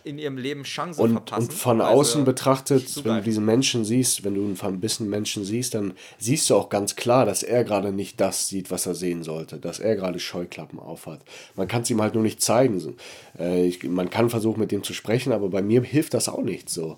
in 0.05 0.19
ihrem 0.19 0.37
Leben 0.37 0.63
Chancen 0.63 1.01
und, 1.01 1.13
verpassen. 1.13 1.43
Und 1.43 1.53
von 1.53 1.81
außen 1.81 2.25
betrachtet, 2.25 3.05
wenn 3.05 3.17
du 3.17 3.23
diesen 3.23 3.45
Menschen 3.45 3.85
siehst, 3.85 4.25
wenn 4.25 4.35
du 4.35 4.45
einen 4.45 4.57
verbissenen 4.57 5.11
Menschen 5.11 5.45
siehst, 5.45 5.75
dann 5.75 5.95
siehst 6.19 6.49
du 6.49 6.57
auch 6.57 6.69
ganz 6.69 6.97
klar, 6.97 7.27
dass 7.27 7.43
er 7.43 7.65
gerade 7.65 7.93
nicht 7.93 8.21
das 8.21 8.49
sieht, 8.49 8.71
was 8.71 8.87
er 8.87 8.95
sehen 8.95 9.23
sollte, 9.23 9.59
dass 9.59 9.81
er 9.81 9.97
gerade 9.97 10.19
Scheuklappen 10.19 10.79
aufhat. 10.79 11.21
Man 11.57 11.69
kann 11.69 11.83
es 11.83 11.91
ihm 11.91 12.01
halt 12.01 12.15
nur 12.15 12.23
nicht 12.23 12.41
zeigen. 12.41 12.97
Äh, 13.39 13.67
ich, 13.67 13.83
man 13.85 14.11
kann 14.11 14.31
versuchen, 14.31 14.61
mit 14.61 14.73
dem 14.73 14.83
zu 14.83 14.95
sprechen, 14.95 15.33
aber 15.33 15.49
bei 15.49 15.63
mir 15.63 15.83
hilft 15.83 16.15
das 16.15 16.29
auch 16.29 16.43
nicht 16.43 16.71
so. 16.71 16.97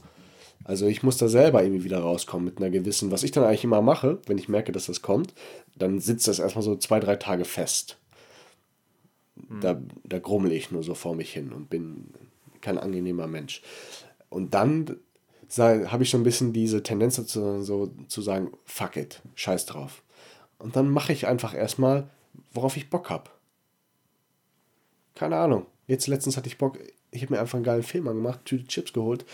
Also 0.65 0.87
ich 0.87 1.03
muss 1.03 1.17
da 1.17 1.29
selber 1.29 1.63
irgendwie 1.63 1.85
wieder 1.85 2.01
rauskommen 2.01 2.45
mit 2.45 2.59
einer 2.59 2.71
gewissen, 2.71 3.11
was 3.11 3.23
ich 3.23 3.33
dann 3.33 3.45
eigentlich 3.45 3.65
immer 3.65 3.83
mache, 3.83 4.19
wenn 4.27 4.39
ich 4.39 4.49
merke, 4.49 4.73
dass 4.73 4.87
das 4.87 5.03
kommt, 5.03 5.35
dann 5.75 6.01
sitzt 6.01 6.29
das 6.29 6.39
erstmal 6.39 6.63
so 6.63 6.77
zwei, 6.77 7.01
drei 7.01 7.17
Tage 7.17 7.45
fest. 7.45 7.99
Hm. 9.49 9.61
Da, 9.61 9.81
da 10.05 10.19
grummel 10.19 10.53
ich 10.53 10.71
nur 10.71 10.83
so 10.83 10.95
vor 10.95 11.17
mich 11.17 11.33
hin 11.33 11.53
und 11.53 11.71
bin 11.71 12.13
kein 12.61 12.79
angenehmer 12.79 13.27
Mensch. 13.27 13.63
Und 14.29 14.55
dann 14.55 14.97
habe 15.59 16.05
ich 16.05 16.11
so 16.11 16.17
ein 16.17 16.23
bisschen 16.23 16.53
diese 16.53 16.83
Tendenz 16.83 17.17
dazu, 17.17 17.63
so, 17.63 17.93
zu 18.07 18.23
sagen, 18.23 18.53
fuck 18.65 18.97
it, 18.97 19.21
scheiß 19.35 19.67
drauf. 19.67 20.03
Und 20.59 20.77
dann 20.77 20.89
mache 20.89 21.13
ich 21.13 21.27
einfach 21.27 21.55
erstmal, 21.55 22.09
worauf 22.53 22.77
ich 22.77 22.91
Bock 22.91 23.11
habe. 23.11 23.31
Keine 25.15 25.37
Ahnung. 25.37 25.67
Jetzt 25.87 26.07
letztens 26.07 26.37
hatte 26.37 26.47
ich 26.47 26.59
Bock, 26.59 26.79
ich 27.11 27.23
habe 27.23 27.35
mir 27.35 27.41
einfach 27.41 27.57
einen 27.57 27.65
geilen 27.65 27.83
Film 27.83 28.07
angemacht, 28.07 28.45
Tüte 28.45 28.69
Chips 28.69 28.93
geholt 28.93 29.25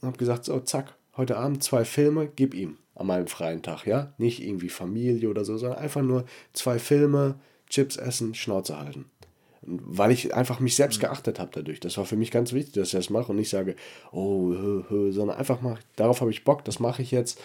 und 0.00 0.08
habe 0.08 0.18
gesagt, 0.18 0.44
so, 0.44 0.58
zack, 0.60 0.96
heute 1.16 1.36
Abend 1.36 1.62
zwei 1.62 1.84
Filme, 1.84 2.28
gib 2.34 2.54
ihm 2.54 2.78
an 2.96 3.06
meinem 3.06 3.28
freien 3.28 3.62
Tag, 3.62 3.86
ja? 3.86 4.12
Nicht 4.18 4.42
irgendwie 4.42 4.70
Familie 4.70 5.28
oder 5.28 5.44
so, 5.44 5.56
sondern 5.56 5.78
einfach 5.78 6.02
nur 6.02 6.24
zwei 6.52 6.80
Filme, 6.80 7.38
Chips 7.68 7.96
essen, 7.96 8.34
Schnauze 8.34 8.76
halten 8.76 9.08
weil 9.68 10.10
ich 10.10 10.34
einfach 10.34 10.60
mich 10.60 10.76
selbst 10.76 10.98
mhm. 10.98 11.02
geachtet 11.02 11.38
habe 11.38 11.50
dadurch. 11.52 11.80
Das 11.80 11.96
war 11.98 12.04
für 12.04 12.16
mich 12.16 12.30
ganz 12.30 12.52
wichtig, 12.52 12.74
dass 12.74 12.88
ich 12.88 12.92
das 12.92 13.10
mache 13.10 13.30
und 13.30 13.36
nicht 13.36 13.50
sage, 13.50 13.76
oh, 14.12 14.52
hö, 14.52 14.84
hö, 14.88 15.12
sondern 15.12 15.36
einfach 15.36 15.60
mal, 15.60 15.78
darauf 15.96 16.20
habe 16.20 16.30
ich 16.30 16.44
Bock, 16.44 16.64
das 16.64 16.78
mache 16.80 17.02
ich 17.02 17.10
jetzt. 17.10 17.40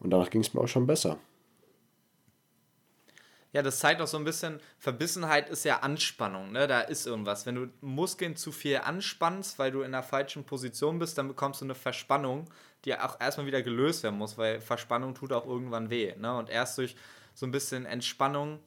Und 0.00 0.10
danach 0.10 0.30
ging 0.30 0.40
es 0.40 0.54
mir 0.54 0.60
auch 0.60 0.68
schon 0.68 0.86
besser. 0.86 1.18
Ja, 3.52 3.62
das 3.62 3.80
zeigt 3.80 4.00
auch 4.00 4.06
so 4.06 4.16
ein 4.16 4.22
bisschen, 4.22 4.60
Verbissenheit 4.78 5.48
ist 5.48 5.64
ja 5.64 5.80
Anspannung, 5.80 6.52
ne? 6.52 6.68
Da 6.68 6.82
ist 6.82 7.06
irgendwas. 7.06 7.46
Wenn 7.46 7.56
du 7.56 7.66
Muskeln 7.80 8.36
zu 8.36 8.52
viel 8.52 8.78
anspannst, 8.78 9.58
weil 9.58 9.72
du 9.72 9.82
in 9.82 9.90
der 9.90 10.04
falschen 10.04 10.44
Position 10.44 11.00
bist, 11.00 11.18
dann 11.18 11.26
bekommst 11.26 11.60
du 11.60 11.64
eine 11.64 11.74
Verspannung, 11.74 12.48
die 12.84 12.94
auch 12.94 13.20
erstmal 13.20 13.46
wieder 13.46 13.62
gelöst 13.62 14.04
werden 14.04 14.18
muss, 14.18 14.38
weil 14.38 14.60
Verspannung 14.60 15.14
tut 15.14 15.32
auch 15.32 15.46
irgendwann 15.46 15.90
weh. 15.90 16.14
Ne? 16.16 16.36
Und 16.38 16.48
erst 16.48 16.78
durch 16.78 16.94
so 17.34 17.44
ein 17.44 17.50
bisschen 17.50 17.86
Entspannung 17.86 18.60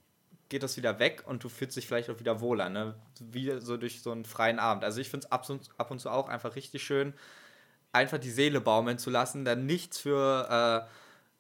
geht 0.53 0.61
das 0.61 0.77
wieder 0.77 0.99
weg 0.99 1.23
und 1.25 1.43
du 1.43 1.49
fühlst 1.49 1.75
dich 1.75 1.87
vielleicht 1.87 2.11
auch 2.11 2.19
wieder 2.19 2.39
wohler, 2.39 2.69
ne? 2.69 2.93
Wie 3.19 3.59
so 3.59 3.75
durch 3.75 4.03
so 4.03 4.11
einen 4.11 4.23
freien 4.23 4.59
Abend. 4.59 4.83
Also 4.83 5.01
ich 5.01 5.09
finde 5.09 5.25
es 5.25 5.31
ab, 5.31 5.89
und 5.89 5.99
zu 5.99 6.11
auch 6.11 6.29
einfach 6.29 6.55
richtig 6.55 6.83
schön, 6.83 7.15
einfach 7.91 8.19
die 8.19 8.29
Seele 8.29 8.61
baumeln 8.61 8.99
zu 8.99 9.09
lassen, 9.09 9.45
dann 9.45 9.65
nichts 9.65 9.97
für 9.97 10.85
äh, 10.87 10.89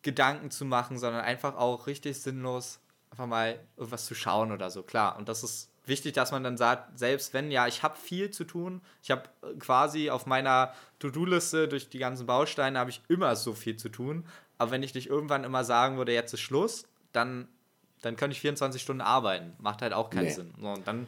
Gedanken 0.01 0.49
zu 0.49 0.65
machen, 0.65 0.97
sondern 0.97 1.23
einfach 1.23 1.55
auch 1.55 1.85
richtig 1.85 2.19
sinnlos 2.19 2.79
einfach 3.11 3.27
mal 3.27 3.59
irgendwas 3.77 4.07
zu 4.07 4.15
schauen 4.15 4.51
oder 4.51 4.71
so, 4.71 4.81
klar. 4.81 5.15
Und 5.19 5.29
das 5.29 5.43
ist 5.43 5.69
wichtig, 5.85 6.13
dass 6.13 6.31
man 6.31 6.43
dann 6.43 6.57
sagt, 6.57 6.97
selbst 6.97 7.35
wenn, 7.35 7.51
ja, 7.51 7.67
ich 7.67 7.83
habe 7.83 7.95
viel 7.95 8.31
zu 8.31 8.45
tun, 8.45 8.81
ich 9.03 9.11
habe 9.11 9.29
äh, 9.43 9.53
quasi 9.59 10.09
auf 10.09 10.25
meiner 10.25 10.73
To-Do-Liste 10.97 11.67
durch 11.67 11.87
die 11.87 11.99
ganzen 11.99 12.25
Bausteine 12.25 12.79
habe 12.79 12.89
ich 12.89 13.03
immer 13.09 13.35
so 13.35 13.53
viel 13.53 13.77
zu 13.77 13.89
tun, 13.89 14.25
aber 14.57 14.71
wenn 14.71 14.81
ich 14.81 14.93
dich 14.93 15.07
irgendwann 15.07 15.43
immer 15.43 15.63
sagen 15.63 15.97
würde, 15.97 16.13
jetzt 16.13 16.33
ist 16.33 16.41
Schluss, 16.41 16.87
dann 17.11 17.47
dann 18.03 18.17
könnte 18.17 18.35
ich 18.35 18.41
24 18.41 18.81
Stunden 18.81 19.01
arbeiten. 19.01 19.53
Macht 19.59 19.81
halt 19.81 19.93
auch 19.93 20.09
keinen 20.09 20.25
nee. 20.25 20.31
Sinn. 20.31 20.53
So, 20.61 20.67
und 20.67 20.85
dann 20.85 21.07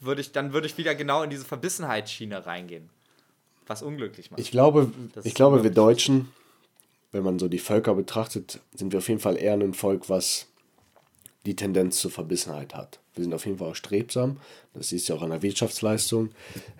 würde 0.00 0.20
ich, 0.20 0.32
dann 0.32 0.52
ich 0.66 0.76
wieder 0.76 0.94
genau 0.94 1.22
in 1.22 1.30
diese 1.30 1.44
Verbissenheitsschiene 1.44 2.44
reingehen. 2.44 2.90
Was 3.66 3.82
unglücklich 3.82 4.30
macht. 4.30 4.40
Ich 4.40 4.50
glaube, 4.50 4.92
ich 5.24 5.34
glaube 5.34 5.62
wir 5.62 5.70
Deutschen, 5.70 6.28
wenn 7.12 7.22
man 7.22 7.38
so 7.38 7.48
die 7.48 7.58
Völker 7.58 7.94
betrachtet, 7.94 8.60
sind 8.74 8.92
wir 8.92 8.98
auf 8.98 9.08
jeden 9.08 9.20
Fall 9.20 9.36
eher 9.36 9.54
ein 9.54 9.74
Volk, 9.74 10.08
was 10.08 10.46
die 11.46 11.54
Tendenz 11.54 12.00
zur 12.00 12.10
Verbissenheit 12.10 12.74
hat. 12.74 12.98
Wir 13.14 13.24
sind 13.24 13.32
auf 13.32 13.46
jeden 13.46 13.58
Fall 13.58 13.70
auch 13.70 13.76
strebsam. 13.76 14.38
Das 14.74 14.92
du 15.08 15.12
ja 15.12 15.18
auch 15.18 15.22
an 15.22 15.30
der 15.30 15.42
Wirtschaftsleistung. 15.42 16.30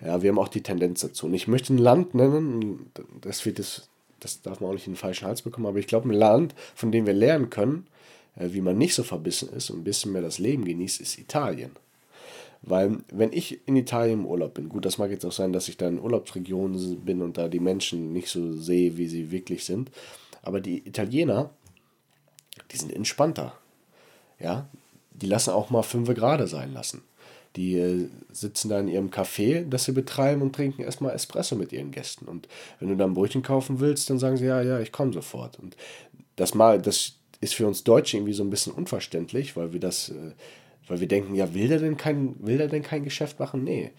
Ja, 0.03 0.21
wir 0.21 0.29
haben 0.29 0.39
auch 0.39 0.49
die 0.49 0.63
Tendenz 0.63 1.01
dazu. 1.01 1.27
Und 1.27 1.33
ich 1.33 1.47
möchte 1.47 1.73
ein 1.73 1.77
Land 1.77 2.13
nennen, 2.13 2.91
das, 3.21 3.45
wird 3.45 3.59
das, 3.59 3.87
das 4.19 4.41
darf 4.41 4.59
man 4.59 4.71
auch 4.71 4.73
nicht 4.73 4.87
in 4.87 4.93
den 4.93 4.99
falschen 4.99 5.27
Hals 5.27 5.43
bekommen, 5.43 5.67
aber 5.67 5.79
ich 5.79 5.87
glaube, 5.87 6.09
ein 6.09 6.13
Land, 6.13 6.55
von 6.75 6.91
dem 6.91 7.05
wir 7.05 7.13
lernen 7.13 7.49
können, 7.49 7.87
wie 8.39 8.61
man 8.61 8.77
nicht 8.77 8.95
so 8.95 9.03
verbissen 9.03 9.49
ist 9.49 9.69
und 9.69 9.79
ein 9.79 9.83
bisschen 9.83 10.11
mehr 10.11 10.21
das 10.21 10.39
Leben 10.39 10.65
genießt, 10.65 11.01
ist 11.01 11.17
Italien. 11.17 11.71
Weil 12.61 12.97
wenn 13.11 13.31
ich 13.31 13.67
in 13.67 13.75
Italien 13.75 14.21
im 14.21 14.25
Urlaub 14.25 14.53
bin, 14.53 14.69
gut, 14.69 14.85
das 14.85 14.97
mag 14.97 15.11
jetzt 15.11 15.25
auch 15.25 15.31
sein, 15.31 15.53
dass 15.53 15.69
ich 15.69 15.77
da 15.77 15.87
in 15.87 15.99
Urlaubsregionen 15.99 17.01
bin 17.01 17.21
und 17.21 17.37
da 17.37 17.47
die 17.47 17.59
Menschen 17.59 18.11
nicht 18.11 18.29
so 18.29 18.53
sehe, 18.53 18.97
wie 18.97 19.07
sie 19.07 19.31
wirklich 19.31 19.63
sind, 19.63 19.91
aber 20.41 20.59
die 20.59 20.85
Italiener, 20.87 21.51
die 22.71 22.77
sind 22.77 22.93
entspannter. 22.93 23.53
Ja, 24.39 24.69
die 25.11 25.27
lassen 25.27 25.51
auch 25.51 25.69
mal 25.69 25.83
fünf 25.83 26.13
Grade 26.13 26.47
sein 26.47 26.73
lassen. 26.73 27.01
Die 27.55 27.77
äh, 27.77 28.07
sitzen 28.31 28.69
da 28.69 28.79
in 28.79 28.87
ihrem 28.87 29.09
Café, 29.09 29.67
das 29.67 29.85
sie 29.85 29.91
betreiben 29.91 30.41
und 30.41 30.55
trinken 30.55 30.83
erstmal 30.83 31.15
Espresso 31.15 31.55
mit 31.55 31.73
ihren 31.73 31.91
Gästen. 31.91 32.25
Und 32.25 32.47
wenn 32.79 32.89
du 32.89 32.95
dann 32.95 33.13
Brötchen 33.13 33.41
kaufen 33.41 33.79
willst, 33.79 34.09
dann 34.09 34.19
sagen 34.19 34.37
sie, 34.37 34.45
ja, 34.45 34.61
ja, 34.61 34.79
ich 34.79 34.91
komme 34.91 35.11
sofort. 35.11 35.59
Und 35.59 35.75
das 36.35 36.53
mal, 36.53 36.81
das 36.81 37.18
ist 37.41 37.55
für 37.55 37.67
uns 37.67 37.83
Deutsche 37.83 38.17
irgendwie 38.17 38.33
so 38.33 38.43
ein 38.43 38.49
bisschen 38.49 38.73
unverständlich, 38.73 39.55
weil 39.55 39.73
wir 39.73 39.79
das, 39.79 40.09
äh, 40.09 40.33
weil 40.87 40.99
wir 40.99 41.07
denken, 41.07 41.35
ja, 41.35 41.53
will 41.53 41.67
der 41.67 41.79
denn 41.79 41.97
kein, 41.97 42.35
will 42.39 42.57
der 42.57 42.67
denn 42.67 42.83
kein 42.83 43.03
Geschäft 43.03 43.39
machen? 43.39 43.63
Nee. 43.63 43.91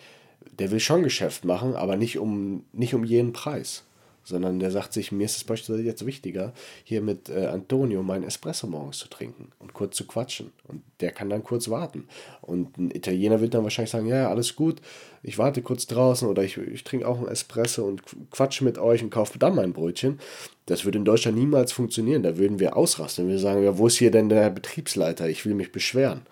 Der 0.59 0.71
will 0.71 0.81
schon 0.81 1.03
Geschäft 1.03 1.45
machen, 1.45 1.75
aber 1.75 1.97
nicht 1.97 2.19
um, 2.19 2.65
nicht 2.73 2.95
um 2.95 3.05
jeden 3.05 3.33
Preis 3.33 3.85
sondern 4.25 4.59
der 4.59 4.71
sagt 4.71 4.93
sich, 4.93 5.13
mir 5.13 5.25
ist 5.25 5.37
es 5.37 5.45
beispielsweise 5.45 5.83
jetzt 5.83 6.07
wichtiger, 6.07 6.53
hier 6.85 7.01
mit 7.01 7.29
äh, 7.29 7.47
Antonio 7.47 8.03
meinen 8.03 8.25
Espresso 8.25 8.67
morgens 8.67 8.99
zu 8.99 9.09
trinken 9.09 9.53
und 9.59 9.73
kurz 9.75 9.97
zu 9.97 10.07
quatschen. 10.07 10.53
Und 10.69 10.83
der 11.01 11.13
kann 11.13 11.31
dann 11.31 11.43
kurz 11.43 11.69
warten. 11.69 12.07
Und 12.41 12.77
ein 12.79 12.91
Italiener 12.91 13.41
wird 13.41 13.55
dann 13.55 13.65
wahrscheinlich 13.65 13.91
sagen, 13.91 14.07
ja, 14.07 14.29
alles 14.29 14.57
gut, 14.57 14.81
ich 15.23 15.39
warte 15.39 15.63
kurz 15.63 15.87
draußen 15.87 16.29
oder 16.29 16.43
ich, 16.43 16.57
ich 16.57 16.85
trinke 16.85 17.07
auch 17.07 17.19
einen 17.19 17.29
Espresso 17.29 17.85
und 17.85 18.03
quatsche 18.31 18.65
mit 18.65 18.79
euch 18.79 19.03
und 19.03 19.11
kaufe 19.11 19.39
dann 19.39 19.55
mein 19.55 19.73
Brötchen. 19.73 20.19
Das 20.67 20.85
würde 20.85 20.99
in 20.99 21.05
Deutschland 21.05 21.37
niemals 21.37 21.73
funktionieren. 21.73 22.23
Da 22.23 22.39
würden 22.39 22.59
wir 22.61 22.77
ausrasten. 22.77 23.29
Wir 23.29 23.39
sagen, 23.39 23.63
ja, 23.63 23.77
wo 23.79 23.87
ist 23.87 23.99
hier 23.99 24.11
denn 24.11 24.29
der 24.29 24.51
Betriebsleiter? 24.51 25.29
Ich 25.29 25.45
will 25.45 25.55
mich 25.55 25.73
beschweren. 25.73 26.23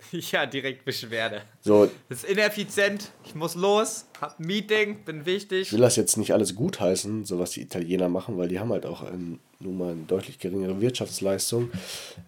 Ja, 0.32 0.46
direkt 0.46 0.84
Beschwerde. 0.84 1.42
So. 1.60 1.90
Das 2.08 2.24
ist 2.24 2.30
ineffizient. 2.30 3.12
Ich 3.24 3.34
muss 3.34 3.54
los. 3.54 4.06
Hab 4.20 4.38
ein 4.38 4.46
Meeting. 4.46 5.04
Bin 5.04 5.26
wichtig. 5.26 5.62
Ich 5.62 5.72
will 5.72 5.80
das 5.80 5.96
jetzt 5.96 6.16
nicht 6.16 6.32
alles 6.32 6.54
gutheißen, 6.54 7.24
so 7.24 7.38
was 7.38 7.50
die 7.50 7.62
Italiener 7.62 8.08
machen, 8.08 8.38
weil 8.38 8.48
die 8.48 8.58
haben 8.60 8.72
halt 8.72 8.86
auch 8.86 9.02
ähm, 9.10 9.40
nun 9.60 9.78
mal 9.78 9.92
eine 9.92 10.02
deutlich 10.04 10.38
geringere 10.38 10.80
Wirtschaftsleistung. 10.80 11.70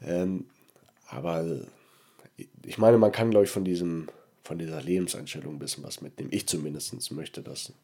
Ähm, 0.04 0.46
aber 1.08 1.44
ich 2.64 2.78
meine, 2.78 2.98
man 2.98 3.12
kann, 3.12 3.30
glaube 3.30 3.44
ich, 3.44 3.50
von 3.50 3.64
diesem 3.64 4.08
von 4.42 4.58
dieser 4.58 4.82
Lebenseinstellung 4.82 5.54
ein 5.54 5.58
bisschen 5.60 5.84
was 5.84 6.00
mitnehmen. 6.00 6.30
Ich 6.32 6.48
zumindest 6.48 7.12
möchte 7.12 7.40
das 7.40 7.68
ein 7.68 7.74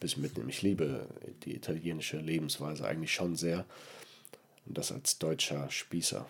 bisschen 0.00 0.22
mitnehmen. 0.22 0.48
Ich 0.48 0.62
liebe 0.62 1.06
die 1.44 1.54
italienische 1.54 2.16
Lebensweise 2.16 2.86
eigentlich 2.86 3.12
schon 3.12 3.36
sehr. 3.36 3.66
Und 4.64 4.78
das 4.78 4.90
als 4.90 5.18
deutscher 5.18 5.70
Spießer. 5.70 6.26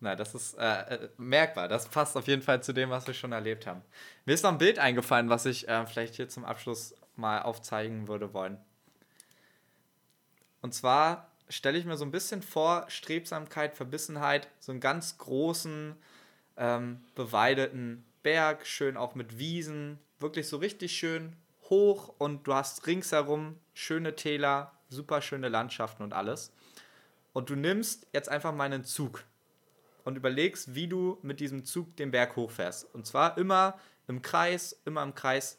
Na, 0.00 0.14
das 0.14 0.34
ist 0.34 0.58
äh, 0.58 0.94
äh, 0.94 1.08
merkbar. 1.16 1.68
Das 1.68 1.88
passt 1.88 2.16
auf 2.16 2.26
jeden 2.26 2.42
Fall 2.42 2.62
zu 2.62 2.72
dem, 2.72 2.90
was 2.90 3.06
wir 3.06 3.14
schon 3.14 3.32
erlebt 3.32 3.66
haben. 3.66 3.82
Mir 4.26 4.34
ist 4.34 4.42
noch 4.42 4.52
ein 4.52 4.58
Bild 4.58 4.78
eingefallen, 4.78 5.30
was 5.30 5.46
ich 5.46 5.68
äh, 5.68 5.86
vielleicht 5.86 6.14
hier 6.16 6.28
zum 6.28 6.44
Abschluss 6.44 6.94
mal 7.16 7.42
aufzeigen 7.42 8.08
würde 8.08 8.34
wollen. 8.34 8.58
Und 10.60 10.74
zwar 10.74 11.30
stelle 11.48 11.78
ich 11.78 11.86
mir 11.86 11.96
so 11.96 12.04
ein 12.04 12.10
bisschen 12.10 12.42
vor, 12.42 12.84
Strebsamkeit, 12.88 13.74
Verbissenheit, 13.74 14.48
so 14.58 14.72
einen 14.72 14.80
ganz 14.80 15.16
großen, 15.16 15.96
ähm, 16.56 17.04
beweideten 17.14 18.04
Berg, 18.22 18.66
schön 18.66 18.96
auch 18.96 19.14
mit 19.14 19.38
Wiesen, 19.38 19.98
wirklich 20.18 20.48
so 20.48 20.56
richtig 20.56 20.96
schön 20.96 21.36
hoch 21.70 22.14
und 22.18 22.46
du 22.46 22.54
hast 22.54 22.86
ringsherum 22.86 23.58
schöne 23.74 24.16
Täler, 24.16 24.72
super 24.88 25.22
schöne 25.22 25.48
Landschaften 25.48 26.02
und 26.02 26.12
alles. 26.12 26.52
Und 27.32 27.50
du 27.50 27.54
nimmst 27.54 28.06
jetzt 28.12 28.28
einfach 28.28 28.54
mal 28.54 28.64
einen 28.64 28.84
Zug 28.84 29.24
und 30.06 30.16
überlegst, 30.16 30.76
wie 30.76 30.86
du 30.86 31.18
mit 31.22 31.40
diesem 31.40 31.64
Zug 31.64 31.96
den 31.96 32.12
Berg 32.12 32.36
hochfährst. 32.36 32.94
Und 32.94 33.06
zwar 33.06 33.36
immer 33.36 33.76
im 34.06 34.22
Kreis, 34.22 34.80
immer 34.84 35.02
im 35.02 35.16
Kreis 35.16 35.58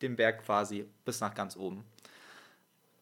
den 0.00 0.16
Berg 0.16 0.42
quasi 0.44 0.86
bis 1.04 1.20
nach 1.20 1.34
ganz 1.34 1.56
oben. 1.56 1.84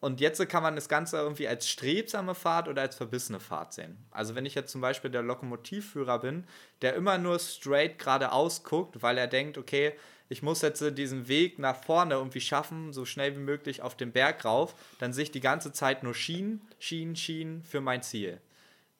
Und 0.01 0.19
jetzt 0.19 0.45
kann 0.49 0.63
man 0.63 0.75
das 0.75 0.89
Ganze 0.89 1.17
irgendwie 1.17 1.47
als 1.47 1.69
strebsame 1.69 2.35
Fahrt 2.35 2.67
oder 2.67 2.81
als 2.81 2.95
verbissene 2.95 3.39
Fahrt 3.39 3.71
sehen. 3.71 4.03
Also 4.11 4.35
wenn 4.35 4.45
ich 4.45 4.53
jetzt 4.53 4.71
zum 4.71 4.81
Beispiel 4.81 5.09
der 5.09 5.21
Lokomotivführer 5.21 6.19
bin, 6.19 6.43
der 6.81 6.95
immer 6.95 7.17
nur 7.17 7.39
straight 7.39 7.97
geradeaus 7.97 8.63
guckt, 8.63 9.01
weil 9.01 9.17
er 9.17 9.27
denkt, 9.27 9.57
okay, 9.57 9.93
ich 10.27 10.43
muss 10.43 10.61
jetzt 10.61 10.83
diesen 10.97 11.29
Weg 11.29 11.57
nach 11.57 11.81
vorne 11.81 12.15
irgendwie 12.15 12.41
schaffen, 12.41 12.91
so 12.91 13.05
schnell 13.05 13.35
wie 13.37 13.41
möglich 13.41 13.81
auf 13.81 13.95
den 13.95 14.11
Berg 14.11 14.43
rauf, 14.43 14.75
dann 14.99 15.13
sehe 15.13 15.23
ich 15.23 15.31
die 15.31 15.39
ganze 15.39 15.71
Zeit 15.71 16.03
nur 16.03 16.15
Schienen, 16.15 16.61
Schienen, 16.79 17.15
Schienen 17.15 17.63
für 17.63 17.79
mein 17.79 18.03
Ziel. 18.03 18.41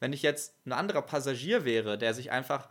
Wenn 0.02 0.14
ich 0.14 0.24
jetzt 0.24 0.56
ein 0.66 0.74
anderer 0.74 1.04
Passagier 1.04 1.64
wäre, 1.64 1.98
der 1.98 2.14
sich 2.14 2.32
einfach 2.32 2.68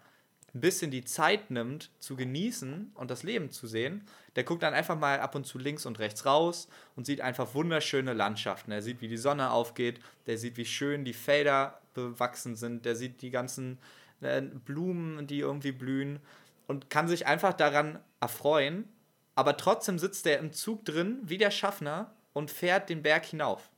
ein 0.52 0.60
bisschen 0.60 0.90
die 0.90 1.04
Zeit 1.04 1.50
nimmt, 1.52 1.92
zu 2.00 2.16
genießen 2.16 2.90
und 2.94 3.10
das 3.10 3.22
Leben 3.22 3.50
zu 3.50 3.68
sehen, 3.68 4.04
der 4.34 4.42
guckt 4.42 4.64
dann 4.64 4.74
einfach 4.74 4.98
mal 4.98 5.20
ab 5.20 5.36
und 5.36 5.46
zu 5.46 5.58
links 5.58 5.86
und 5.86 6.00
rechts 6.00 6.26
raus 6.26 6.68
und 6.96 7.06
sieht 7.06 7.20
einfach 7.20 7.54
wunderschöne 7.54 8.14
Landschaften. 8.14 8.72
Er 8.72 8.82
sieht, 8.82 9.00
wie 9.00 9.06
die 9.06 9.16
Sonne 9.16 9.52
aufgeht, 9.52 10.00
der 10.26 10.38
sieht, 10.38 10.56
wie 10.56 10.64
schön 10.64 11.04
die 11.04 11.12
Felder 11.12 11.80
bewachsen 11.94 12.56
sind, 12.56 12.84
der 12.84 12.96
sieht 12.96 13.22
die 13.22 13.30
ganzen 13.30 13.78
äh, 14.20 14.42
Blumen, 14.42 15.28
die 15.28 15.38
irgendwie 15.38 15.72
blühen 15.72 16.18
und 16.66 16.90
kann 16.90 17.06
sich 17.06 17.28
einfach 17.28 17.52
daran 17.52 18.00
erfreuen. 18.18 18.88
Aber 19.36 19.56
trotzdem 19.56 20.00
sitzt 20.00 20.26
er 20.26 20.40
im 20.40 20.52
Zug 20.52 20.84
drin, 20.84 21.20
wie 21.22 21.38
der 21.38 21.52
Schaffner, 21.52 22.12
und 22.32 22.50
fährt 22.50 22.88
den 22.88 23.02
Berg 23.02 23.24
hinauf. 23.24 23.70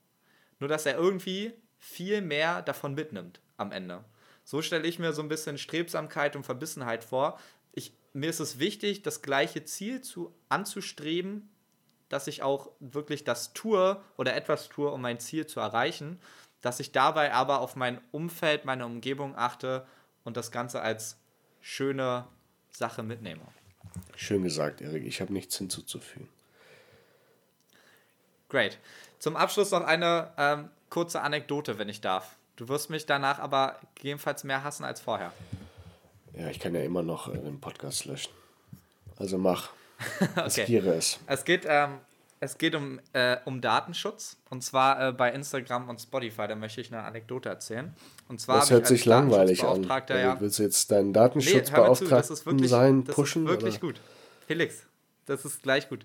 Nur, 0.58 0.68
dass 0.68 0.84
er 0.84 0.96
irgendwie 0.96 1.54
viel 1.82 2.22
mehr 2.22 2.62
davon 2.62 2.94
mitnimmt 2.94 3.40
am 3.58 3.72
Ende. 3.72 4.02
So 4.44 4.62
stelle 4.62 4.88
ich 4.88 4.98
mir 4.98 5.12
so 5.12 5.20
ein 5.20 5.28
bisschen 5.28 5.58
Strebsamkeit 5.58 6.36
und 6.36 6.44
Verbissenheit 6.44 7.04
vor, 7.04 7.38
mir 8.14 8.30
ist 8.30 8.40
es 8.40 8.58
wichtig, 8.58 9.02
das 9.02 9.22
gleiche 9.22 9.64
Ziel 9.64 10.02
zu, 10.02 10.34
anzustreben, 10.48 11.48
dass 12.08 12.26
ich 12.26 12.42
auch 12.42 12.70
wirklich 12.80 13.24
das 13.24 13.52
tue 13.54 14.02
oder 14.16 14.36
etwas 14.36 14.68
tue, 14.68 14.90
um 14.90 15.00
mein 15.00 15.18
Ziel 15.18 15.46
zu 15.46 15.60
erreichen, 15.60 16.20
dass 16.60 16.78
ich 16.78 16.92
dabei 16.92 17.32
aber 17.32 17.60
auf 17.60 17.74
mein 17.74 18.00
Umfeld, 18.10 18.64
meine 18.64 18.84
Umgebung 18.84 19.36
achte 19.36 19.86
und 20.24 20.36
das 20.36 20.50
Ganze 20.50 20.82
als 20.82 21.16
schöne 21.60 22.26
Sache 22.70 23.02
mitnehme. 23.02 23.42
Schön 24.14 24.42
gesagt, 24.42 24.80
Erik. 24.80 25.04
Ich 25.04 25.20
habe 25.20 25.32
nichts 25.32 25.56
hinzuzufügen. 25.56 26.28
Great. 28.48 28.78
Zum 29.18 29.36
Abschluss 29.36 29.70
noch 29.70 29.84
eine 29.84 30.32
ähm, 30.36 30.70
kurze 30.92 31.22
Anekdote, 31.22 31.78
wenn 31.78 31.88
ich 31.88 32.02
darf. 32.02 32.36
Du 32.56 32.68
wirst 32.68 32.90
mich 32.90 33.06
danach 33.06 33.38
aber 33.38 33.76
gegebenenfalls 33.94 34.44
mehr 34.44 34.62
hassen 34.62 34.84
als 34.84 35.00
vorher. 35.00 35.32
Ja, 36.38 36.48
ich 36.48 36.60
kann 36.60 36.74
ja 36.74 36.82
immer 36.82 37.02
noch 37.02 37.32
äh, 37.32 37.38
den 37.38 37.60
Podcast 37.60 38.04
löschen. 38.04 38.30
Also 39.16 39.38
mach. 39.38 39.70
okay. 40.36 40.76
es. 40.76 41.18
Es 41.26 41.44
geht, 41.46 41.64
ähm, 41.66 41.92
es 42.40 42.58
geht 42.58 42.74
um, 42.74 43.00
äh, 43.14 43.38
um 43.46 43.62
Datenschutz 43.62 44.36
und 44.50 44.62
zwar 44.62 45.08
äh, 45.08 45.12
bei 45.12 45.32
Instagram 45.32 45.88
und 45.88 45.98
Spotify. 45.98 46.46
Da 46.46 46.56
möchte 46.56 46.82
ich 46.82 46.92
eine 46.92 47.02
Anekdote 47.04 47.48
erzählen. 47.48 47.94
Und 48.28 48.42
zwar 48.42 48.60
das 48.60 48.70
hört 48.70 48.86
sich 48.86 49.06
langweilig 49.06 49.64
an. 49.64 49.84
Ja, 50.10 50.38
willst 50.42 50.58
du 50.58 50.62
jetzt 50.62 50.90
deinen 50.90 51.14
Datenschutzbeauftragten 51.14 52.56
nee, 52.56 52.66
sein, 52.66 53.04
pushen? 53.04 53.46
Das 53.46 53.54
ist 53.54 53.60
wirklich 53.62 53.82
oder? 53.82 53.92
gut. 53.94 54.00
Felix, 54.46 54.82
das 55.24 55.46
ist 55.46 55.62
gleich 55.62 55.88
gut. 55.88 56.04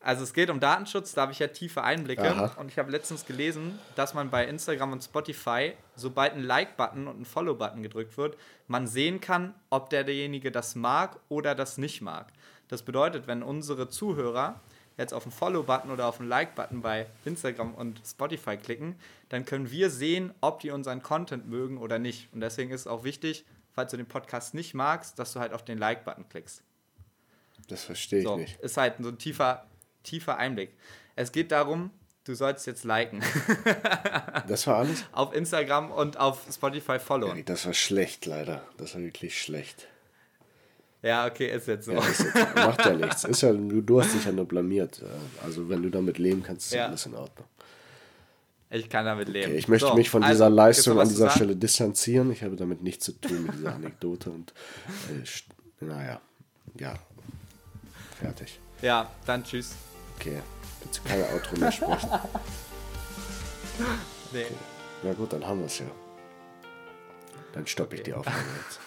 Also 0.00 0.22
es 0.22 0.32
geht 0.32 0.48
um 0.48 0.60
Datenschutz, 0.60 1.12
da 1.14 1.22
habe 1.22 1.32
ich 1.32 1.40
ja 1.40 1.48
tiefe 1.48 1.82
Einblicke. 1.82 2.30
Aha. 2.30 2.54
Und 2.60 2.68
ich 2.68 2.78
habe 2.78 2.90
letztens 2.90 3.26
gelesen, 3.26 3.78
dass 3.96 4.14
man 4.14 4.30
bei 4.30 4.46
Instagram 4.46 4.92
und 4.92 5.02
Spotify, 5.02 5.72
sobald 5.96 6.34
ein 6.34 6.42
Like-Button 6.44 7.08
und 7.08 7.20
ein 7.20 7.24
Follow-Button 7.24 7.82
gedrückt 7.82 8.16
wird, 8.16 8.36
man 8.68 8.86
sehen 8.86 9.20
kann, 9.20 9.54
ob 9.70 9.90
der 9.90 10.04
derjenige 10.04 10.52
das 10.52 10.76
mag 10.76 11.18
oder 11.28 11.54
das 11.54 11.78
nicht 11.78 12.00
mag. 12.00 12.32
Das 12.68 12.82
bedeutet, 12.82 13.26
wenn 13.26 13.42
unsere 13.42 13.88
Zuhörer 13.88 14.60
jetzt 14.98 15.14
auf 15.14 15.24
den 15.24 15.32
Follow-Button 15.32 15.90
oder 15.90 16.06
auf 16.06 16.18
den 16.18 16.28
Like-Button 16.28 16.80
bei 16.80 17.06
Instagram 17.24 17.74
und 17.74 18.00
Spotify 18.04 18.56
klicken, 18.56 18.96
dann 19.30 19.44
können 19.44 19.70
wir 19.70 19.90
sehen, 19.90 20.32
ob 20.40 20.60
die 20.60 20.70
unseren 20.70 21.02
Content 21.02 21.48
mögen 21.48 21.78
oder 21.78 21.98
nicht. 21.98 22.32
Und 22.32 22.40
deswegen 22.40 22.70
ist 22.70 22.82
es 22.82 22.86
auch 22.86 23.04
wichtig, 23.04 23.44
falls 23.72 23.90
du 23.90 23.96
den 23.96 24.06
Podcast 24.06 24.54
nicht 24.54 24.74
magst, 24.74 25.18
dass 25.18 25.32
du 25.32 25.40
halt 25.40 25.52
auf 25.52 25.64
den 25.64 25.78
Like-Button 25.78 26.28
klickst. 26.28 26.62
Das 27.68 27.84
verstehe 27.84 28.20
ich 28.20 28.24
so, 28.24 28.36
nicht. 28.36 28.60
Ist 28.60 28.76
halt 28.76 28.94
so 28.98 29.08
ein 29.08 29.18
tiefer 29.18 29.66
tiefer 30.08 30.38
Einblick. 30.38 30.70
Es 31.16 31.32
geht 31.32 31.52
darum, 31.52 31.90
du 32.24 32.34
sollst 32.34 32.66
jetzt 32.66 32.84
liken. 32.84 33.22
das 34.48 34.66
war 34.66 34.78
alles? 34.78 35.04
Auf 35.12 35.34
Instagram 35.34 35.90
und 35.90 36.18
auf 36.18 36.42
Spotify 36.52 36.98
followen. 36.98 37.38
Ja, 37.38 37.42
das 37.44 37.66
war 37.66 37.74
schlecht, 37.74 38.26
leider. 38.26 38.62
Das 38.76 38.94
war 38.94 39.02
wirklich 39.02 39.40
schlecht. 39.40 39.88
Ja, 41.02 41.26
okay, 41.26 41.54
ist 41.54 41.68
jetzt 41.68 41.86
so. 41.86 41.92
Ja, 41.92 42.00
ist 42.00 42.24
jetzt, 42.24 42.34
macht 42.54 42.84
ja 42.84 42.92
nichts. 42.94 43.24
Ist 43.24 43.42
ja, 43.42 43.52
du, 43.52 43.80
du 43.80 44.00
hast 44.00 44.14
dich 44.14 44.24
ja 44.24 44.32
nur 44.32 44.46
blamiert. 44.46 45.02
Also 45.44 45.68
wenn 45.68 45.82
du 45.82 45.90
damit 45.90 46.18
leben 46.18 46.42
kannst, 46.42 46.66
ist 46.66 46.74
ja. 46.74 46.86
alles 46.86 47.06
in 47.06 47.14
Ordnung. 47.14 47.46
Ich 48.70 48.90
kann 48.90 49.06
damit 49.06 49.28
leben. 49.28 49.50
Okay, 49.50 49.58
ich 49.58 49.68
möchte 49.68 49.88
so, 49.88 49.94
mich 49.94 50.10
von 50.10 50.22
also, 50.22 50.34
dieser 50.34 50.50
Leistung 50.50 51.00
an 51.00 51.08
dieser 51.08 51.30
Stelle 51.30 51.56
distanzieren. 51.56 52.30
Ich 52.32 52.42
habe 52.42 52.56
damit 52.56 52.82
nichts 52.82 53.06
zu 53.06 53.12
tun 53.12 53.44
mit 53.44 53.54
dieser 53.54 53.74
Anekdote 53.74 54.30
und 54.30 54.52
äh, 55.10 55.84
naja, 55.84 56.20
ja, 56.78 56.94
fertig. 58.20 58.58
Ja, 58.82 59.10
dann 59.24 59.44
tschüss. 59.44 59.74
Okay, 60.18 60.42
willst 60.80 60.98
du 60.98 61.08
keine 61.08 61.28
Outro 61.32 61.56
mehr 61.58 61.70
sprechen? 61.70 62.10
nee. 64.32 64.44
Okay. 64.44 64.54
Ja 65.04 65.12
gut, 65.12 65.32
dann 65.32 65.46
haben 65.46 65.60
wir 65.60 65.66
es 65.66 65.78
ja. 65.78 65.86
Dann 67.52 67.64
stoppe 67.68 67.90
okay. 67.90 67.96
ich 67.98 68.02
die 68.02 68.14
Aufnahme 68.14 68.42
jetzt. 68.64 68.80